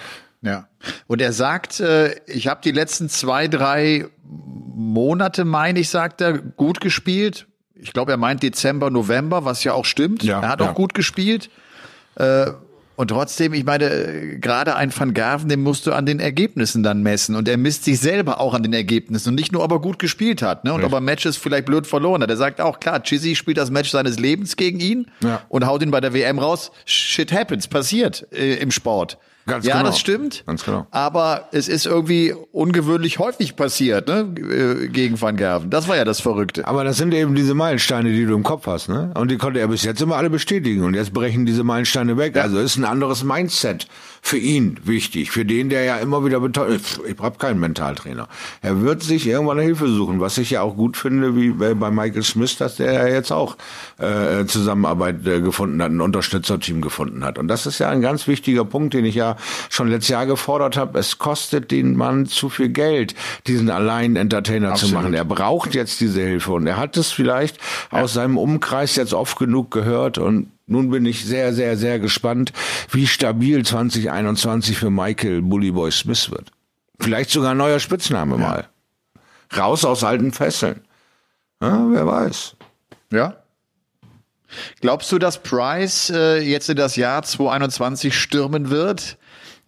[0.40, 0.68] Ja.
[1.06, 6.38] Und er sagt, äh, ich habe die letzten zwei, drei Monate, meine ich, sagt er,
[6.38, 7.46] gut gespielt.
[7.74, 10.22] Ich glaube, er meint Dezember, November, was ja auch stimmt.
[10.22, 10.70] Ja, er hat ja.
[10.70, 11.50] auch gut gespielt.
[12.14, 12.52] Äh,
[12.98, 17.04] und trotzdem, ich meine, gerade ein Van Gerven, den musst du an den Ergebnissen dann
[17.04, 17.36] messen.
[17.36, 19.28] Und er misst sich selber auch an den Ergebnissen.
[19.28, 20.72] Und nicht nur, ob er gut gespielt hat, ne?
[20.72, 20.92] Und Richtig.
[20.92, 22.30] ob er Matches vielleicht blöd verloren hat.
[22.30, 25.42] Er sagt auch, klar, Chizzy spielt das Match seines Lebens gegen ihn ja.
[25.48, 26.72] und haut ihn bei der WM raus.
[26.86, 29.16] Shit happens, passiert äh, im Sport.
[29.48, 29.86] Ganz ja, genau.
[29.86, 30.44] das stimmt.
[30.46, 30.86] Ganz genau.
[30.90, 35.70] Aber es ist irgendwie ungewöhnlich häufig passiert, ne, äh, gegen Van Gerven.
[35.70, 36.68] Das war ja das Verrückte.
[36.68, 39.10] Aber das sind eben diese Meilensteine, die du im Kopf hast, ne?
[39.14, 40.84] Und die konnte er bis jetzt immer alle bestätigen.
[40.84, 42.36] Und jetzt brechen diese Meilensteine weg.
[42.36, 42.42] Ja.
[42.42, 43.88] Also ist ein anderes Mindset
[44.20, 45.30] für ihn wichtig.
[45.30, 48.28] Für den, der ja immer wieder betont, ich habe keinen Mentaltrainer.
[48.60, 51.90] Er wird sich irgendwann eine Hilfe suchen, was ich ja auch gut finde, wie bei
[51.90, 53.56] Michael Smith, dass der ja jetzt auch
[53.96, 57.38] äh, Zusammenarbeit äh, gefunden hat, ein Unterstützerteam gefunden hat.
[57.38, 59.37] Und das ist ja ein ganz wichtiger Punkt, den ich ja
[59.70, 60.98] schon letztes Jahr gefordert habe.
[60.98, 63.14] Es kostet den Mann zu viel Geld,
[63.46, 64.90] diesen allein Entertainer Absolut.
[64.90, 65.14] zu machen.
[65.14, 67.58] Er braucht jetzt diese Hilfe und er hat es vielleicht
[67.92, 68.02] ja.
[68.02, 72.52] aus seinem Umkreis jetzt oft genug gehört und nun bin ich sehr, sehr, sehr gespannt,
[72.90, 76.50] wie stabil 2021 für Michael Bullyboy Smith wird.
[77.00, 78.40] Vielleicht sogar ein neuer Spitzname ja.
[78.40, 78.68] mal.
[79.56, 80.82] Raus aus alten Fesseln.
[81.62, 82.56] Ja, wer weiß.
[83.10, 83.36] Ja.
[84.80, 89.17] Glaubst du, dass Price äh, jetzt in das Jahr 2021 stürmen wird?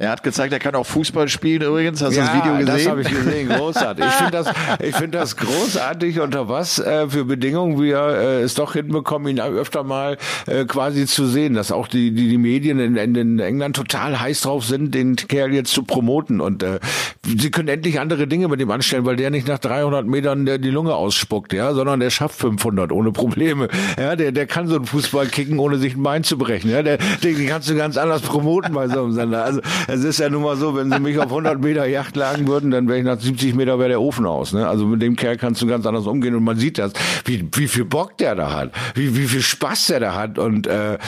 [0.01, 2.01] Er hat gezeigt, er kann auch Fußball spielen übrigens.
[2.01, 2.67] Hast du das Video gesehen?
[2.67, 3.51] das habe ich gesehen.
[3.51, 4.03] Großartig.
[4.07, 4.47] Ich finde das,
[4.83, 9.41] ich finde das großartig, unter was äh, für Bedingungen wir äh, es doch hinbekommen, ihn
[9.41, 13.77] öfter mal äh, quasi zu sehen, dass auch die, die, die Medien in, in England
[13.77, 16.41] total heiß drauf sind, den Kerl jetzt zu promoten.
[16.41, 16.81] Und äh,
[17.23, 20.57] sie können endlich andere Dinge mit ihm anstellen, weil der nicht nach 300 Metern der
[20.57, 23.69] die Lunge ausspuckt, ja, sondern der schafft 500 ohne Probleme.
[23.99, 26.71] Ja, der, der kann so einen Fußball kicken, ohne sich ein Bein zu brechen.
[26.71, 29.45] Ja, der, den kannst du ganz anders promoten bei so einem Sender.
[29.45, 29.61] Also
[29.93, 32.71] es ist ja nun mal so, wenn sie mich auf 100 Meter Yacht lagen würden,
[32.71, 34.53] dann wäre ich nach 70 Meter wäre der Ofen aus.
[34.53, 34.67] Ne?
[34.67, 36.93] Also mit dem Kerl kannst du ganz anders umgehen und man sieht das,
[37.25, 40.67] wie, wie viel Bock der da hat, wie, wie viel Spaß der da hat und
[40.67, 40.99] äh,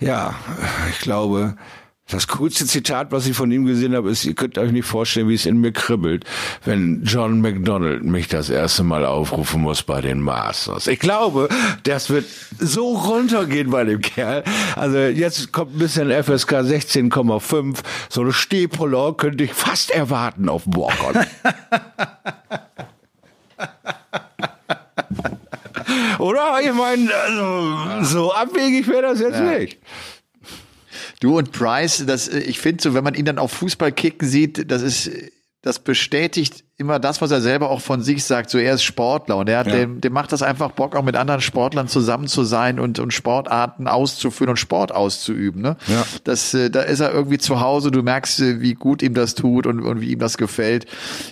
[0.00, 0.34] ja,
[0.90, 1.54] ich glaube,
[2.10, 5.28] das coolste Zitat, was ich von ihm gesehen habe, ist, ihr könnt euch nicht vorstellen,
[5.28, 6.24] wie es in mir kribbelt,
[6.64, 10.86] wenn John McDonald mich das erste Mal aufrufen muss bei den Masters.
[10.86, 11.48] Ich glaube,
[11.84, 12.26] das wird
[12.58, 14.44] so runtergehen bei dem Kerl.
[14.76, 17.78] Also jetzt kommt ein bisschen FSK 16,5.
[18.08, 21.24] So eine Stehpuller könnte ich fast erwarten auf dem Walk-On.
[26.18, 26.60] Oder?
[26.62, 29.58] Ich meine, also, so abwegig wäre das jetzt ja.
[29.58, 29.78] nicht.
[31.20, 34.70] Du und Price, das, ich finde so, wenn man ihn dann auf Fußball kicken sieht,
[34.70, 35.10] das ist,
[35.60, 38.48] das bestätigt immer das, was er selber auch von sich sagt.
[38.48, 39.76] So er ist Sportler und er hat, ja.
[39.76, 43.12] dem, dem macht das einfach Bock, auch mit anderen Sportlern zusammen zu sein und, und
[43.12, 45.60] Sportarten auszuführen und Sport auszuüben.
[45.60, 45.76] Ne?
[45.86, 46.04] Ja.
[46.24, 47.90] Das, äh, da ist er irgendwie zu Hause.
[47.90, 50.86] Du merkst, äh, wie gut ihm das tut und, und wie ihm das gefällt.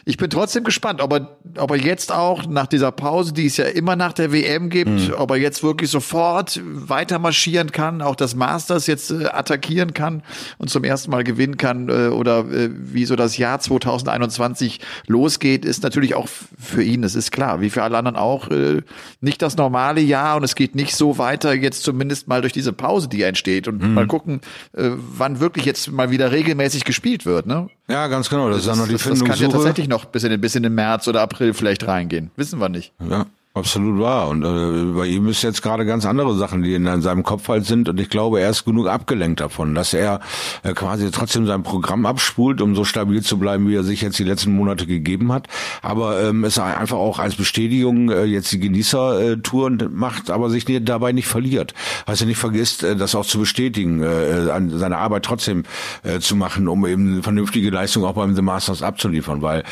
[0.04, 3.56] Ich bin trotzdem gespannt, ob er, ob er jetzt auch nach dieser Pause, die es
[3.56, 5.14] ja immer nach der WM gibt, mhm.
[5.16, 10.22] ob er jetzt wirklich sofort weiter marschieren kann, auch das Masters jetzt äh, attackieren kann
[10.58, 15.37] und zum ersten Mal gewinnen kann äh, oder äh, wie so das Jahr 2021 losgeht,
[15.44, 18.82] ist natürlich auch für ihn, das ist klar, wie für alle anderen auch, äh,
[19.20, 22.72] nicht das normale Jahr und es geht nicht so weiter jetzt zumindest mal durch diese
[22.72, 23.94] Pause, die entsteht und mhm.
[23.94, 24.40] mal gucken,
[24.72, 27.46] äh, wann wirklich jetzt mal wieder regelmäßig gespielt wird.
[27.46, 27.68] Ne?
[27.88, 28.48] Ja, ganz genau.
[28.48, 30.40] Das, das ist dann noch die das, das kann ja tatsächlich noch bis in, den,
[30.40, 32.30] bis in den März oder April vielleicht reingehen.
[32.36, 32.92] Wissen wir nicht.
[33.08, 33.26] Ja.
[33.58, 34.28] Absolut wahr.
[34.28, 37.48] Und äh, bei ihm ist jetzt gerade ganz andere Sachen, die in, in, seinem Kopf
[37.48, 37.88] halt sind.
[37.88, 40.20] Und ich glaube, er ist genug abgelenkt davon, dass er
[40.62, 44.16] äh, quasi trotzdem sein Programm abspult, um so stabil zu bleiben, wie er sich jetzt
[44.18, 45.48] die letzten Monate gegeben hat.
[45.82, 50.80] Aber ähm, es einfach auch als Bestätigung äh, jetzt die Genießer-Touren macht, aber sich nie,
[50.80, 51.74] dabei nicht verliert.
[52.06, 55.64] Er nicht vergisst, äh, das auch zu bestätigen, äh, an seine Arbeit trotzdem
[56.04, 59.42] äh, zu machen, um eben vernünftige Leistung auch beim The Masters abzuliefern.
[59.42, 59.64] Weil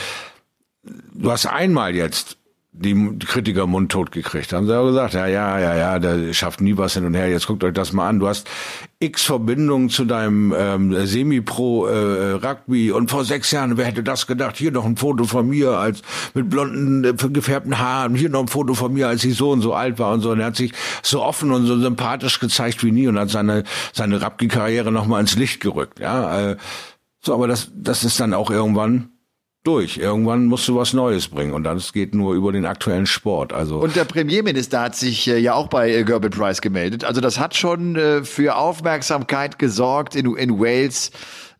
[1.15, 2.37] du hast einmal jetzt
[2.79, 4.53] die Kritiker mundtot gekriegt.
[4.53, 7.29] Haben sie auch gesagt, ja, ja, ja, ja, der schafft nie was hin und her.
[7.29, 8.19] Jetzt guckt euch das mal an.
[8.19, 8.49] Du hast
[8.99, 14.57] x Verbindungen zu deinem ähm, Semi-Pro äh, und vor sechs Jahren, wer hätte das gedacht?
[14.57, 16.03] Hier noch ein Foto von mir als
[16.35, 18.15] mit blonden äh, gefärbten Haaren.
[18.15, 20.31] Hier noch ein Foto von mir, als ich so und so alt war und so.
[20.31, 23.65] Und er hat sich so offen und so sympathisch gezeigt wie nie und hat seine
[23.93, 25.99] seine Rugby-Karriere noch mal ins Licht gerückt.
[25.99, 26.57] Ja, äh,
[27.23, 29.16] so, aber das das ist dann auch irgendwann
[29.67, 29.99] durch.
[29.99, 33.53] Irgendwann musst du was Neues bringen und dann geht nur über den aktuellen Sport.
[33.53, 37.05] Also und der Premierminister hat sich äh, ja auch bei äh, Gerben Price gemeldet.
[37.05, 41.11] Also das hat schon äh, für Aufmerksamkeit gesorgt in, in Wales.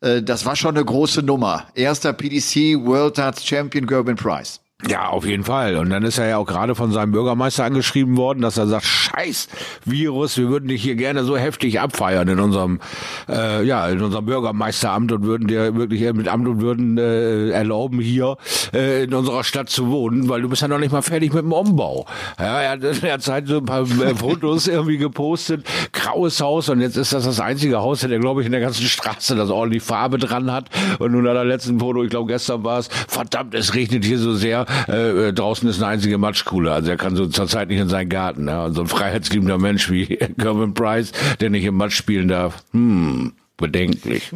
[0.01, 1.65] Äh, das war schon eine große Nummer.
[1.75, 4.61] Erster PDC World Darts Champion Gerben Price.
[4.85, 5.75] Ja, auf jeden Fall.
[5.77, 8.85] Und dann ist er ja auch gerade von seinem Bürgermeister angeschrieben worden, dass er sagt,
[8.85, 9.47] scheiß
[9.85, 12.79] Virus, wir würden dich hier gerne so heftig abfeiern in unserem,
[13.27, 17.99] äh, ja, in unserem Bürgermeisteramt und würden dir wirklich mit Amt und Würden äh, erlauben,
[17.99, 18.37] hier
[18.71, 21.41] äh, in unserer Stadt zu wohnen, weil du bist ja noch nicht mal fertig mit
[21.41, 22.05] dem Umbau.
[22.37, 26.69] Ja, er hat in der Zeit so ein paar äh, Fotos irgendwie gepostet, graues Haus
[26.69, 29.49] und jetzt ist das das einzige Haus, der glaube ich in der ganzen Straße, das
[29.49, 30.69] ordentlich Farbe dran hat.
[30.99, 34.19] Und nun an der letzten Foto, ich glaube gestern war es, verdammt, es regnet hier
[34.19, 36.71] so sehr äh, draußen ist eine einzige Matschkuhle.
[36.71, 38.47] Also er kann so zurzeit nicht in seinen Garten.
[38.47, 38.65] Ja?
[38.65, 40.05] Und so ein freiheitsliebender Mensch wie
[40.37, 44.31] Gervin Price, der nicht im Matsch spielen darf, hm, bedenklich.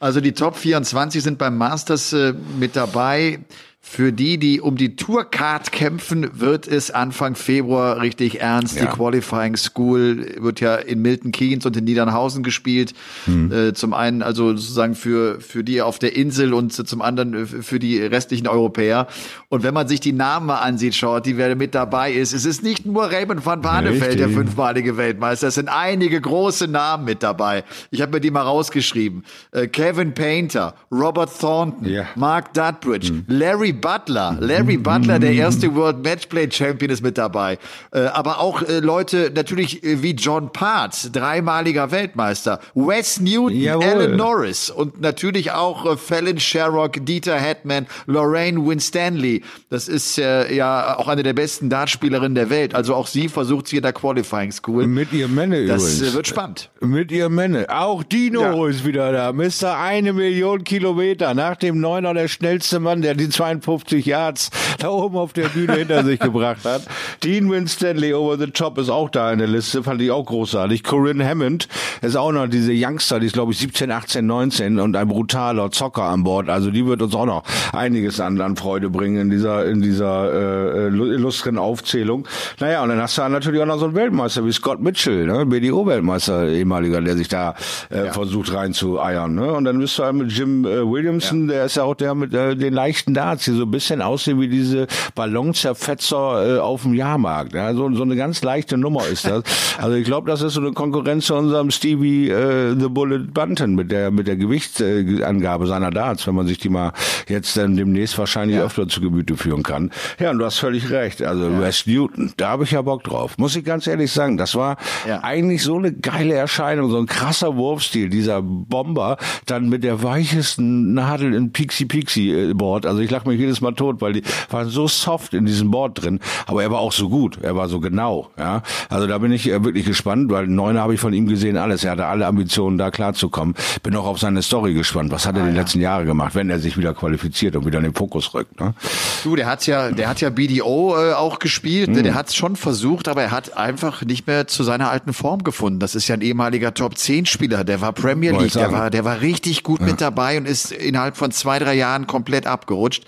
[0.00, 3.40] Also die Top 24 sind beim Masters äh, mit dabei.
[3.80, 8.76] Für die, die um die Tourcard kämpfen, wird es Anfang Februar richtig ernst.
[8.76, 8.84] Ja.
[8.84, 12.92] Die Qualifying School wird ja in Milton Keynes und in Niedernhausen gespielt.
[13.24, 13.50] Hm.
[13.50, 17.46] Äh, zum einen also sozusagen für, für die auf der Insel und zum anderen äh,
[17.46, 19.06] für die restlichen Europäer.
[19.48, 22.44] Und wenn man sich die Namen mal ansieht, schaut, die wer mit dabei ist, es
[22.44, 25.48] ist nicht nur Raymond van Barneveld, der fünfmalige Weltmeister.
[25.48, 27.64] Es sind einige große Namen mit dabei.
[27.90, 29.24] Ich habe mir die mal rausgeschrieben.
[29.52, 32.06] Äh, Kevin Painter, Robert Thornton, ja.
[32.16, 33.24] Mark Dudbridge, hm.
[33.28, 37.58] Larry Butler, Larry Butler, der erste World Matchplay Champion ist mit dabei.
[37.92, 43.84] Äh, aber auch äh, Leute natürlich äh, wie John Parts, dreimaliger Weltmeister, Wes Newton, Jawohl.
[43.84, 49.42] Alan Norris und natürlich auch Fallon Sherrock, Dieter Hetman, Lorraine Winstanley.
[49.70, 52.74] Das ist ja auch eine der besten Dartspielerinnen der Welt.
[52.74, 54.86] Also auch sie versucht sie in der Qualifying School.
[54.86, 56.14] Mit ihr Männer Das übrigens.
[56.14, 56.70] wird spannend.
[56.80, 57.66] Mit ihr Männer.
[57.68, 58.68] Auch Dino ja.
[58.68, 59.32] ist wieder da.
[59.32, 61.34] Mister eine Million Kilometer.
[61.34, 65.48] Nach dem Neuner der schnellste Mann, der die 52 52 Yards da oben auf der
[65.48, 66.82] Bühne hinter sich gebracht hat.
[67.22, 70.84] Dean Winstanley over the top ist auch da in der Liste, fand ich auch großartig.
[70.84, 71.68] Corinne Hammond
[72.02, 75.70] ist auch noch diese Youngster, die ist glaube ich 17, 18, 19 und ein brutaler
[75.70, 76.48] Zocker an Bord.
[76.48, 80.32] Also die wird uns auch noch einiges an, an Freude bringen in dieser in dieser
[80.32, 82.26] äh, illustren Aufzählung.
[82.60, 85.44] Naja, und dann hast du natürlich auch noch so einen Weltmeister wie Scott Mitchell, ne?
[85.46, 87.54] BDO-Weltmeister ehemaliger, der sich da
[87.90, 88.12] äh, ja.
[88.12, 89.34] versucht reinzueiern.
[89.34, 89.52] Ne?
[89.52, 91.54] Und dann bist du halt mit Jim äh, Williamson, ja.
[91.54, 94.40] der ist ja auch der mit äh, den leichten Darts, die so ein bisschen aussehen
[94.40, 94.67] wie diese
[95.14, 97.54] Ballonzerfetzer äh, auf dem Jahrmarkt.
[97.54, 99.42] Ja, so, so eine ganz leichte Nummer ist das.
[99.78, 103.76] Also ich glaube, das ist so eine Konkurrenz zu unserem Stevie äh, The Bullet Bunton
[103.76, 106.92] mit der mit der Gewichtsangabe seiner Darts, wenn man sich die mal
[107.28, 108.64] jetzt dann demnächst wahrscheinlich ja.
[108.64, 109.90] öfter zu Gemüte führen kann.
[110.18, 111.22] Ja, und du hast völlig recht.
[111.22, 111.60] Also ja.
[111.60, 113.38] West Newton, da habe ich ja Bock drauf.
[113.38, 115.22] Muss ich ganz ehrlich sagen, das war ja.
[115.22, 120.94] eigentlich so eine geile Erscheinung, so ein krasser Wurfstil, dieser Bomber, dann mit der weichesten
[120.94, 122.86] Nadel in Pixie Pixie äh, Board.
[122.86, 124.22] Also ich lach mich jedes Mal tot, weil die,
[124.58, 127.68] war so soft in diesem Board drin, aber er war auch so gut, er war
[127.68, 128.62] so genau, ja.
[128.88, 131.84] Also da bin ich äh, wirklich gespannt, weil Neuner habe ich von ihm gesehen, alles.
[131.84, 133.54] Er hatte alle Ambitionen, da klarzukommen.
[133.82, 135.12] Bin auch auf seine Story gespannt.
[135.12, 135.60] Was hat er ah, die ja.
[135.60, 138.58] letzten Jahre gemacht, wenn er sich wieder qualifiziert und wieder in den Fokus rückt?
[138.60, 138.74] Ne?
[139.22, 141.90] Du, der hat ja, der hat ja BDO äh, auch gespielt.
[141.90, 142.02] Mhm.
[142.02, 145.44] Der hat es schon versucht, aber er hat einfach nicht mehr zu seiner alten Form
[145.44, 145.78] gefunden.
[145.78, 147.62] Das ist ja ein ehemaliger Top 10 Spieler.
[147.62, 149.86] Der war Premier League, der war, der war richtig gut ja.
[149.86, 153.04] mit dabei und ist innerhalb von zwei, drei Jahren komplett abgerutscht.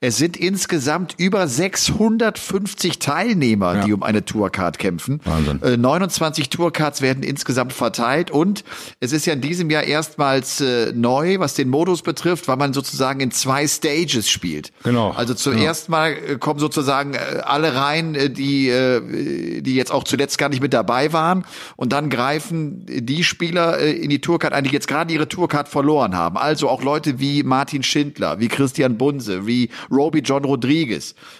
[0.00, 3.84] Es sind insgesamt über 650 Teilnehmer, ja.
[3.84, 5.20] die um eine Tourcard kämpfen.
[5.24, 5.62] Wahnsinn.
[5.62, 8.64] Äh, 29 Tourcards werden insgesamt verteilt und
[9.00, 12.72] es ist ja in diesem Jahr erstmals äh, neu, was den Modus betrifft, weil man
[12.72, 14.72] sozusagen in zwei Stages spielt.
[14.82, 15.10] Genau.
[15.10, 15.98] Also zuerst genau.
[15.98, 20.48] mal äh, kommen sozusagen äh, alle rein, äh, die äh, die jetzt auch zuletzt gar
[20.48, 21.44] nicht mit dabei waren
[21.76, 26.14] und dann greifen die Spieler äh, in die Tourcard eigentlich jetzt gerade ihre Tourcard verloren
[26.14, 26.36] haben.
[26.36, 30.83] Also auch Leute wie Martin Schindler, wie Christian Bunse, wie Roby John Rodriguez,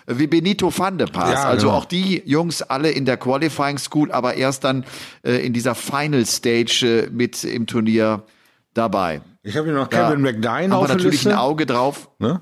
[0.06, 1.32] wie Benito van de Paas.
[1.32, 1.78] Ja, also genau.
[1.78, 4.84] auch die Jungs alle in der Qualifying School, aber erst dann
[5.22, 8.22] äh, in dieser Final Stage äh, mit im Turnier
[8.74, 9.20] dabei.
[9.42, 11.30] Ich habe hier noch Kevin da McDine auf der natürlich Liste.
[11.30, 12.08] ein Auge drauf.
[12.18, 12.40] Ne?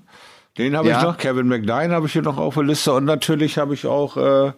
[0.59, 0.99] Den habe ja.
[0.99, 3.87] ich noch, Kevin McDine habe ich hier noch auf der Liste und natürlich habe ich
[3.87, 4.53] auch äh,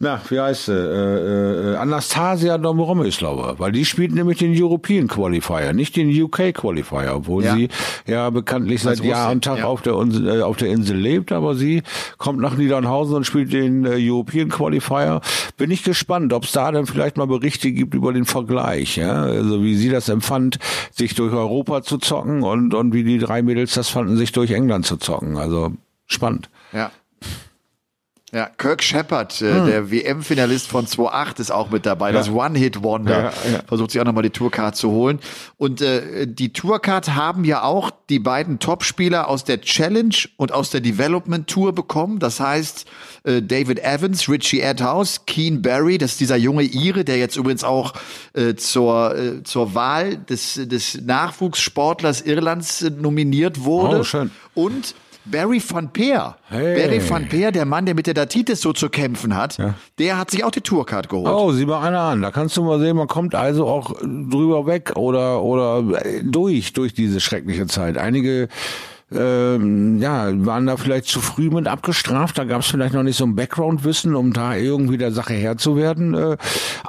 [0.00, 0.72] na, wie heißt sie?
[0.72, 7.12] Äh, äh, Anastasia Domromislava, weil die spielt nämlich den European Qualifier, nicht den UK Qualifier,
[7.14, 7.54] obwohl ja.
[7.54, 7.68] sie
[8.06, 9.66] ja bekanntlich seit Jahr und Tag ja.
[9.66, 11.84] auf, der, äh, auf der Insel lebt, aber sie
[12.18, 15.20] kommt nach Niedernhausen und spielt den äh, European Qualifier.
[15.56, 19.22] Bin ich gespannt, ob es da dann vielleicht mal Berichte gibt über den Vergleich, ja,
[19.22, 20.58] also wie sie das empfand,
[20.90, 24.50] sich durch Europa zu zocken und, und wie die drei Mädels das fanden, sich durch
[24.50, 25.36] England zu zocken.
[25.36, 25.72] Also
[26.06, 26.50] spannend.
[26.72, 26.90] Ja.
[28.34, 29.66] Ja, Kirk Shepard, äh, hm.
[29.66, 32.08] der WM-Finalist von 2008 ist auch mit dabei.
[32.08, 32.18] Ja.
[32.18, 33.16] Das One-Hit-Wonder.
[33.16, 33.60] Ja, ja.
[33.64, 35.20] Versucht sich auch nochmal die Tourcard zu holen.
[35.56, 40.70] Und äh, die Tourcard haben ja auch die beiden Topspieler aus der Challenge und aus
[40.70, 42.18] der Development Tour bekommen.
[42.18, 42.86] Das heißt,
[43.22, 47.62] äh, David Evans, Richie Adhouse, Keen Barry, das ist dieser junge Ire, der jetzt übrigens
[47.62, 47.94] auch
[48.32, 54.00] äh, zur, äh, zur Wahl des, des Nachwuchssportlers Irlands äh, nominiert wurde.
[54.00, 54.32] Oh, schön.
[54.54, 56.36] Und Barry van Peer.
[56.48, 56.74] Hey.
[56.82, 59.74] Barry van Peer, der Mann, der mit der Datitis so zu kämpfen hat, ja.
[59.98, 61.28] der hat sich auch die Tourcard geholt.
[61.28, 62.22] Oh, sieh mal einer an.
[62.22, 65.82] Da kannst du mal sehen, man kommt also auch drüber weg oder, oder
[66.22, 67.96] durch, durch diese schreckliche Zeit.
[67.96, 68.48] Einige
[69.14, 73.16] ähm, ja, waren da vielleicht zu früh mit abgestraft, da gab es vielleicht noch nicht
[73.16, 76.14] so ein Background-Wissen, um da irgendwie der Sache Herr zu werden.
[76.14, 76.36] Äh,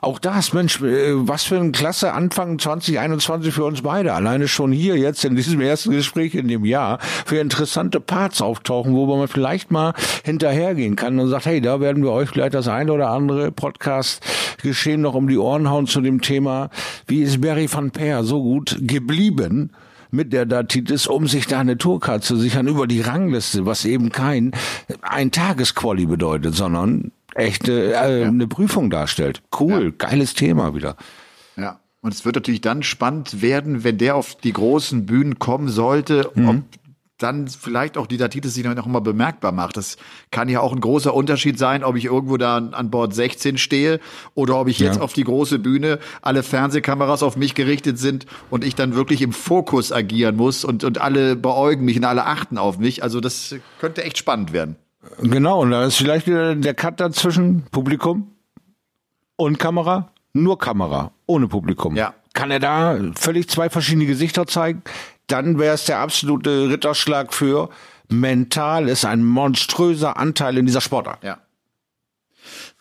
[0.01, 4.13] auch das, Mensch, äh, was für ein klasse Anfang 2021 für uns beide.
[4.13, 8.93] Alleine schon hier jetzt in diesem ersten Gespräch in dem Jahr für interessante Parts auftauchen,
[8.93, 12.67] wo man vielleicht mal hinterhergehen kann und sagt, hey, da werden wir euch vielleicht das
[12.67, 14.21] eine oder andere Podcast
[14.61, 16.69] geschehen noch um die Ohren hauen zu dem Thema,
[17.07, 19.71] wie ist Barry van Peer so gut geblieben?
[20.15, 24.11] Mit der Datitis, um sich da eine Tourcard zu sichern über die Rangliste, was eben
[24.11, 24.51] kein
[25.01, 28.27] ein Tagesquali bedeutet, sondern echte äh, ja.
[28.27, 29.41] eine Prüfung darstellt.
[29.59, 30.07] Cool, ja.
[30.07, 30.95] geiles Thema wieder.
[31.57, 31.79] Ja.
[32.01, 36.29] Und es wird natürlich dann spannend werden, wenn der auf die großen Bühnen kommen sollte,
[36.35, 36.49] mhm.
[36.49, 36.55] ob
[37.17, 39.77] dann vielleicht auch die Datitis sich noch mal bemerkbar macht.
[39.77, 39.95] Das
[40.31, 43.99] kann ja auch ein großer Unterschied sein, ob ich irgendwo da an Bord 16 stehe
[44.33, 45.01] oder ob ich jetzt ja.
[45.01, 49.31] auf die große Bühne, alle Fernsehkameras auf mich gerichtet sind und ich dann wirklich im
[49.31, 53.01] Fokus agieren muss und, und alle beäugen mich und alle achten auf mich.
[53.01, 54.75] Also das könnte echt spannend werden.
[55.21, 58.31] Genau, und da ist vielleicht wieder der Cut dazwischen Publikum
[59.37, 61.95] und Kamera, nur Kamera, ohne Publikum.
[61.95, 62.13] Ja.
[62.33, 64.81] Kann er da völlig zwei verschiedene Gesichter zeigen?
[65.27, 67.69] Dann wäre es der absolute Ritterschlag für
[68.09, 71.23] mental ist ein monströser Anteil in dieser Sportart.
[71.23, 71.39] Ja.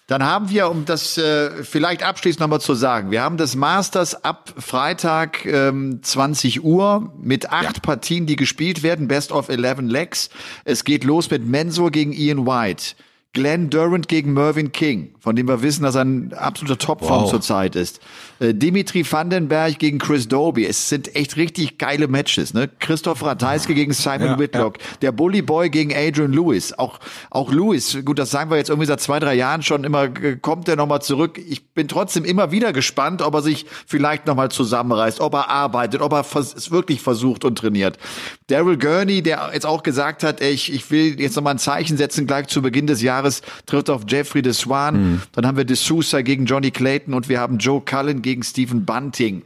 [0.07, 4.23] Dann haben wir, um das äh, vielleicht abschließend nochmal zu sagen, wir haben das Masters
[4.23, 7.81] ab Freitag ähm, 20 Uhr mit acht ja.
[7.81, 10.29] Partien, die gespielt werden, Best of 11 Legs.
[10.65, 12.97] Es geht los mit Mensur gegen Ian White.
[13.35, 17.31] Glenn Durant gegen Mervyn King, von dem wir wissen, dass er ein absoluter Topform wow.
[17.31, 18.01] zurzeit ist.
[18.39, 20.65] Äh, Dimitri Vandenberg gegen Chris Doby.
[20.65, 22.55] Es sind echt richtig geile Matches.
[22.55, 22.71] Ne?
[22.79, 24.79] Christoph Ratajski gegen Simon ja, Whitlock.
[24.79, 24.85] Ja.
[25.03, 26.79] Der Bully Boy gegen Adrian Lewis.
[26.79, 30.05] Auch, auch Lewis, gut, das sagen wir jetzt irgendwie seit zwei, drei Jahren schon immer,
[30.05, 31.39] äh, kommt er nochmal zurück.
[31.39, 36.03] Ich bin trotzdem immer wieder gespannt, ob er sich vielleicht nochmal zusammenreißt, ob er arbeitet,
[36.03, 37.99] ob er es wirklich versucht und trainiert.
[38.47, 41.97] Daryl Gurney, der jetzt auch gesagt hat, ey, ich, ich will jetzt nochmal ein Zeichen
[41.97, 44.95] setzen, gleich zu Beginn des Jahres Jahres trifft auf Jeffrey de Swan.
[44.95, 45.23] Mhm.
[45.33, 48.85] Dann haben wir de Sousa gegen Johnny Clayton und wir haben Joe Cullen gegen Stephen
[48.85, 49.43] Bunting.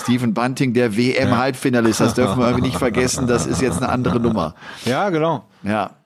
[0.00, 4.54] Stephen Bunting, der WM-Halbfinalist, das dürfen wir nicht vergessen, das ist jetzt eine andere Nummer.
[4.84, 5.44] Ja, genau.
[5.62, 5.96] Ja.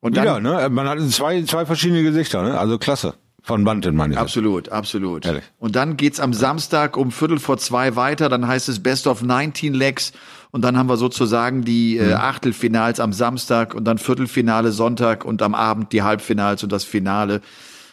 [0.00, 0.68] Und dann, Wieder, ne?
[0.70, 2.58] Man hat zwei, zwei verschiedene Gesichter, ne?
[2.58, 3.14] Also klasse.
[3.42, 4.20] Von Banten meine ich.
[4.20, 4.72] Absolut, jetzt.
[4.72, 5.24] absolut.
[5.24, 5.44] Ehrlich.
[5.58, 8.28] Und dann geht's am Samstag um Viertel vor zwei weiter.
[8.28, 10.12] Dann heißt es Best of 19 Legs.
[10.52, 12.14] Und dann haben wir sozusagen die äh, mhm.
[12.14, 17.40] Achtelfinals am Samstag und dann Viertelfinale Sonntag und am Abend die Halbfinals und das Finale.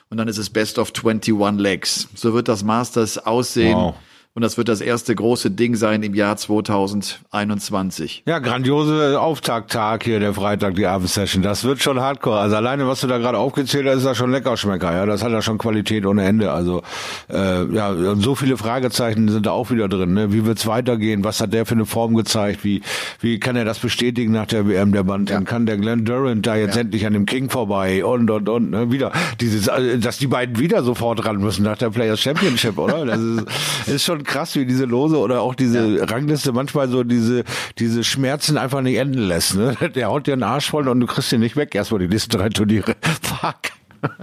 [0.09, 2.07] Und dann ist es Best of 21 Legs.
[2.15, 3.75] So wird das Masters aussehen.
[3.75, 3.95] Wow.
[4.33, 8.23] Und das wird das erste große Ding sein im Jahr 2021.
[8.27, 11.41] Ja, grandiose Auftakttag hier, der Freitag, die Abendsession.
[11.41, 12.39] Das wird schon hardcore.
[12.39, 14.93] Also alleine, was du da gerade aufgezählt hast, ist da schon Leckerschmecker.
[14.93, 16.51] Ja, das hat ja schon Qualität ohne Ende.
[16.51, 16.83] Also
[17.29, 20.13] äh, ja, so viele Fragezeichen sind da auch wieder drin.
[20.13, 20.31] Ne?
[20.31, 21.23] Wie wird's weitergehen?
[21.23, 22.63] Was hat der für eine Form gezeigt?
[22.63, 22.83] Wie
[23.19, 25.29] wie kann er das bestätigen nach der WM der Band?
[25.29, 25.41] Ja.
[25.41, 26.81] Kann der Glenn Durant da jetzt ja.
[26.81, 28.05] endlich an dem King vorbei?
[28.05, 28.91] Und und und ne?
[28.91, 29.11] wieder
[29.41, 33.05] dieses, äh, dass die beiden wieder sofort ran müssen nach der Players Championship, oder?
[33.05, 33.45] Das ist,
[33.87, 36.03] ist schon krass, wie diese Lose oder auch diese ja.
[36.05, 37.43] Rangliste manchmal so diese,
[37.79, 39.55] diese Schmerzen einfach nicht enden lässt.
[39.55, 39.75] Ne?
[39.95, 42.37] Der haut dir den Arsch voll und du kriegst ihn nicht weg, erstmal die nächsten
[42.37, 42.95] drei Turniere.
[43.21, 43.71] Fuck.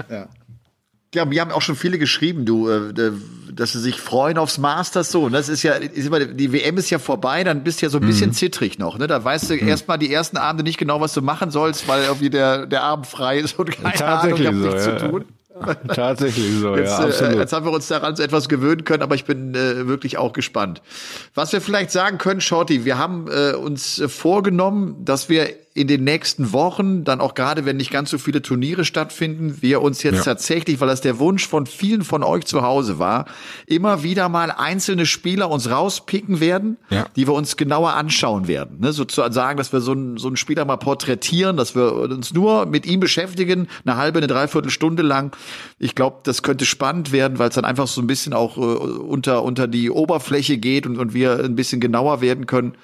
[0.08, 0.28] Ja.
[1.14, 2.92] Ja, wir haben auch schon viele geschrieben, du, äh,
[3.52, 5.22] dass sie sich freuen aufs Masters so.
[5.22, 7.90] Und das ist ja, ist immer, die WM ist ja vorbei, dann bist du ja
[7.90, 8.34] so ein bisschen mhm.
[8.34, 8.98] zittrig noch.
[8.98, 9.06] Ne?
[9.06, 9.68] Da weißt du mhm.
[9.68, 13.06] erstmal die ersten Abende nicht genau, was du machen sollst, weil irgendwie der, der Abend
[13.06, 14.98] frei ist und keine Ahnung, ich hab so, nichts ja.
[14.98, 15.24] zu tun.
[15.94, 17.34] Tatsächlich so, jetzt, ja, äh, absolut.
[17.34, 20.18] Äh, jetzt haben wir uns daran so etwas gewöhnen können, aber ich bin äh, wirklich
[20.18, 20.82] auch gespannt.
[21.34, 26.04] Was wir vielleicht sagen können, Shorty, wir haben äh, uns vorgenommen, dass wir in den
[26.04, 30.18] nächsten Wochen, dann auch gerade, wenn nicht ganz so viele Turniere stattfinden, wir uns jetzt
[30.18, 30.22] ja.
[30.22, 33.26] tatsächlich, weil das der Wunsch von vielen von euch zu Hause war,
[33.66, 37.06] immer wieder mal einzelne Spieler uns rauspicken werden, ja.
[37.16, 38.78] die wir uns genauer anschauen werden.
[38.78, 38.92] Ne?
[38.92, 42.86] Sozusagen, dass wir so einen, so einen Spieler mal porträtieren, dass wir uns nur mit
[42.86, 45.36] ihm beschäftigen, eine halbe, eine dreiviertel Stunde lang.
[45.80, 48.60] Ich glaube, das könnte spannend werden, weil es dann einfach so ein bisschen auch äh,
[48.60, 52.76] unter, unter die Oberfläche geht und, und wir ein bisschen genauer werden können.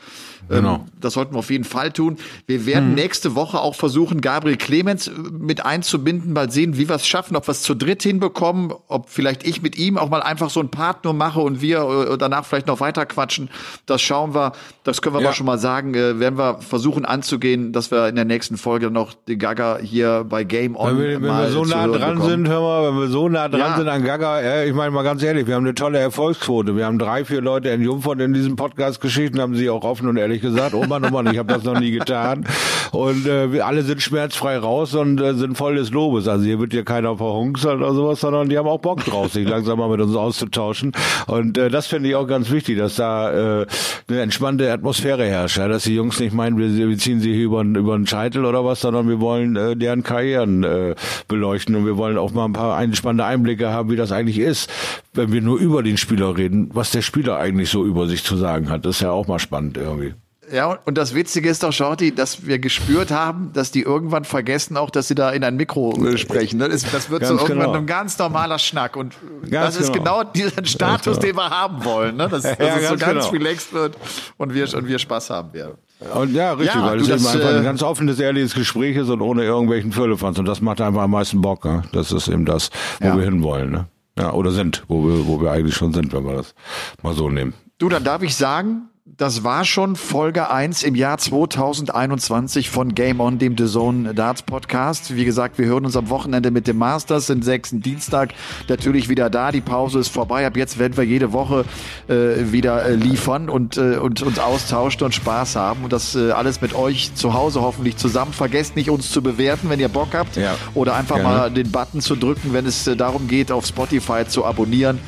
[0.49, 0.74] Genau.
[0.74, 2.16] Ähm, das sollten wir auf jeden Fall tun.
[2.47, 2.95] Wir werden mhm.
[2.95, 7.36] nächste Woche auch versuchen, Gabriel Clemens äh, mit einzubinden, mal sehen, wie wir es schaffen,
[7.36, 10.61] ob wir es zu dritt hinbekommen, ob vielleicht ich mit ihm auch mal einfach so
[10.61, 13.51] ein Part nur mache und wir äh, danach vielleicht noch weiter quatschen.
[13.86, 14.53] Das schauen wir.
[14.84, 15.28] Das können wir ja.
[15.28, 15.95] aber schon mal sagen.
[15.95, 20.24] Äh, werden wir versuchen anzugehen, dass wir in der nächsten Folge noch die Gaga hier
[20.28, 20.99] bei Game On.
[20.99, 22.30] Wenn wir, wenn wir so nah dran bekommen.
[22.30, 23.76] sind, hör mal, wenn wir so nah dran ja.
[23.76, 26.76] sind an Gaga, ich meine mal ganz ehrlich, wir haben eine tolle Erfolgsquote.
[26.76, 30.09] Wir haben drei, vier Leute in Jungfern in diesem Podcast Geschichten, haben sie auch offen
[30.09, 32.47] und ehrlich gesagt, oh Mann, oh Mann, ich habe das noch nie getan.
[32.93, 36.28] Und äh, wir alle sind schmerzfrei raus und äh, sind voll des Lobes.
[36.28, 39.49] Also hier wird ja keiner verhunzert oder sowas, sondern die haben auch Bock drauf, sich
[39.49, 40.93] langsam mal mit uns auszutauschen.
[41.26, 43.66] Und äh, das finde ich auch ganz wichtig, dass da äh,
[44.09, 45.59] eine entspannte Atmosphäre herrscht.
[45.59, 45.68] Ja?
[45.68, 48.81] Dass die Jungs nicht meinen, wir, wir ziehen sie hier über, einen Scheitel oder was,
[48.81, 50.95] sondern wir wollen äh, deren Karrieren äh,
[51.28, 54.70] beleuchten und wir wollen auch mal ein paar entspannte Einblicke haben, wie das eigentlich ist,
[55.13, 58.37] wenn wir nur über den Spieler reden, was der Spieler eigentlich so über sich zu
[58.37, 58.85] sagen hat.
[58.85, 60.15] Das ist ja auch mal spannend irgendwie.
[60.53, 64.77] Ja, und das Witzige ist doch, Shorty, dass wir gespürt haben, dass die irgendwann vergessen
[64.77, 66.59] auch, dass sie da in ein Mikro sprechen.
[66.59, 66.69] Ne?
[66.69, 67.79] Das, das wird ganz so irgendwann genau.
[67.79, 68.97] ein ganz normaler Schnack.
[68.97, 69.15] Und
[69.49, 71.27] ganz das ist genau, genau dieser Status, genau.
[71.27, 72.17] den wir haben wollen.
[72.17, 72.29] Ne?
[72.29, 73.45] Dass, dass ja, es so ganz genau.
[73.45, 73.97] relaxed wird
[74.39, 75.75] und wir, und wir Spaß haben werden.
[76.15, 79.11] Und ja, richtig, ja, weil es eben einfach ein äh, ganz offenes, ehrliches Gespräch ist
[79.11, 80.39] und ohne irgendwelchen Füllefanz.
[80.39, 81.65] Und das macht einfach am meisten Bock.
[81.65, 81.83] Ne?
[81.93, 83.17] Das ist eben das, wo ja.
[83.17, 83.71] wir hinwollen.
[83.71, 83.87] Ne?
[84.19, 86.55] Ja, oder sind, wo wir, wo wir eigentlich schon sind, wenn wir das
[87.03, 87.55] mal so nehmen.
[87.79, 93.21] Du, dann darf ich sagen, das war schon Folge 1 im Jahr 2021 von Game
[93.21, 95.17] On, dem The Zone Darts Podcast.
[95.17, 98.35] Wie gesagt, wir hören uns am Wochenende mit dem Masters, den sechsten Dienstag
[98.69, 99.53] natürlich wieder da.
[99.53, 100.47] Die Pause ist vorbei.
[100.47, 101.65] Ab jetzt werden wir jede Woche
[102.09, 105.85] äh, wieder äh, liefern und, äh, und uns austauschen und Spaß haben.
[105.85, 108.35] Und das äh, alles mit euch zu Hause hoffentlich zusammen.
[108.35, 110.37] Vergesst nicht, uns zu bewerten, wenn ihr Bock habt.
[110.37, 110.57] Ja.
[110.75, 111.29] Oder einfach Gerne.
[111.29, 114.99] mal den Button zu drücken, wenn es äh, darum geht, auf Spotify zu abonnieren.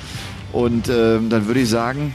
[0.52, 2.14] Und äh, dann würde ich sagen,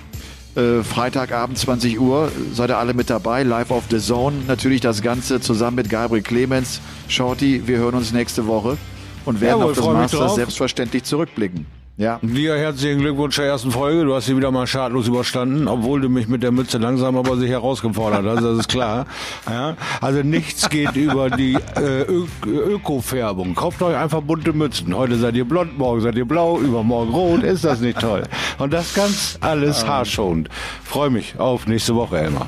[0.58, 2.32] äh, Freitagabend 20 Uhr.
[2.53, 4.38] Seid ihr alle mit dabei, live auf The Zone.
[4.47, 6.82] Natürlich das Ganze zusammen mit Gabriel Clemens.
[7.08, 8.78] Shorty, wir hören uns nächste Woche
[9.26, 11.77] und werden Jawohl, auf das Masters selbstverständlich zurückblicken.
[12.00, 12.20] Ja.
[12.22, 14.06] Dir herzlichen Glückwunsch zur ersten Folge.
[14.06, 17.38] Du hast sie wieder mal schadlos überstanden, obwohl du mich mit der Mütze langsam aber
[17.38, 18.43] sich herausgefordert hast.
[18.43, 19.06] Das ist klar.
[19.50, 19.78] Ja?
[20.02, 23.56] Also nichts geht über die äh, Ö Öko-Färbung.
[23.56, 24.95] Kauft euch einfach bunte Mützen.
[24.95, 27.43] Heute seid ihr blond, morgen seid ihr blau, übermorgen rot.
[27.43, 28.24] Ist das nicht toll?
[28.60, 30.50] Und das ganz alles haarschonend.
[30.84, 32.48] Freue mich auf nächste Woche, Elmar.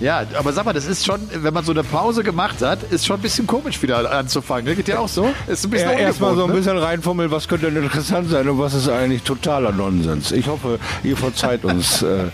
[0.00, 3.06] Ja, aber sag mal, das ist schon, wenn man so eine Pause gemacht hat, ist
[3.06, 4.66] schon ein bisschen komisch wieder anzufangen.
[4.66, 4.76] Ne?
[4.76, 5.32] Geht ja auch so?
[5.46, 6.56] Ist ein bisschen ja, Erstmal so ein ne?
[6.56, 10.32] bisschen reinfummeln, was könnte denn interessant sein und was ist eigentlich totaler Nonsens.
[10.32, 12.02] Ich hoffe, ihr verzeiht uns.
[12.02, 12.26] äh,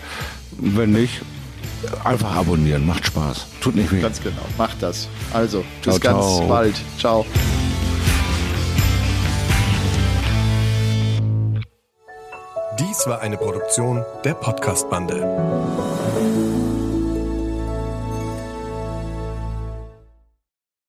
[0.59, 1.21] wenn nicht,
[2.03, 2.85] einfach abonnieren.
[2.85, 3.47] Macht Spaß.
[3.61, 4.01] Tut nicht weh.
[4.01, 4.41] Ganz genau.
[4.57, 5.07] Macht das.
[5.33, 6.47] Also, bis ciao, ganz ciao.
[6.47, 6.75] bald.
[6.99, 7.25] Ciao.
[12.79, 15.92] Dies war eine Produktion der Podcast-Bande.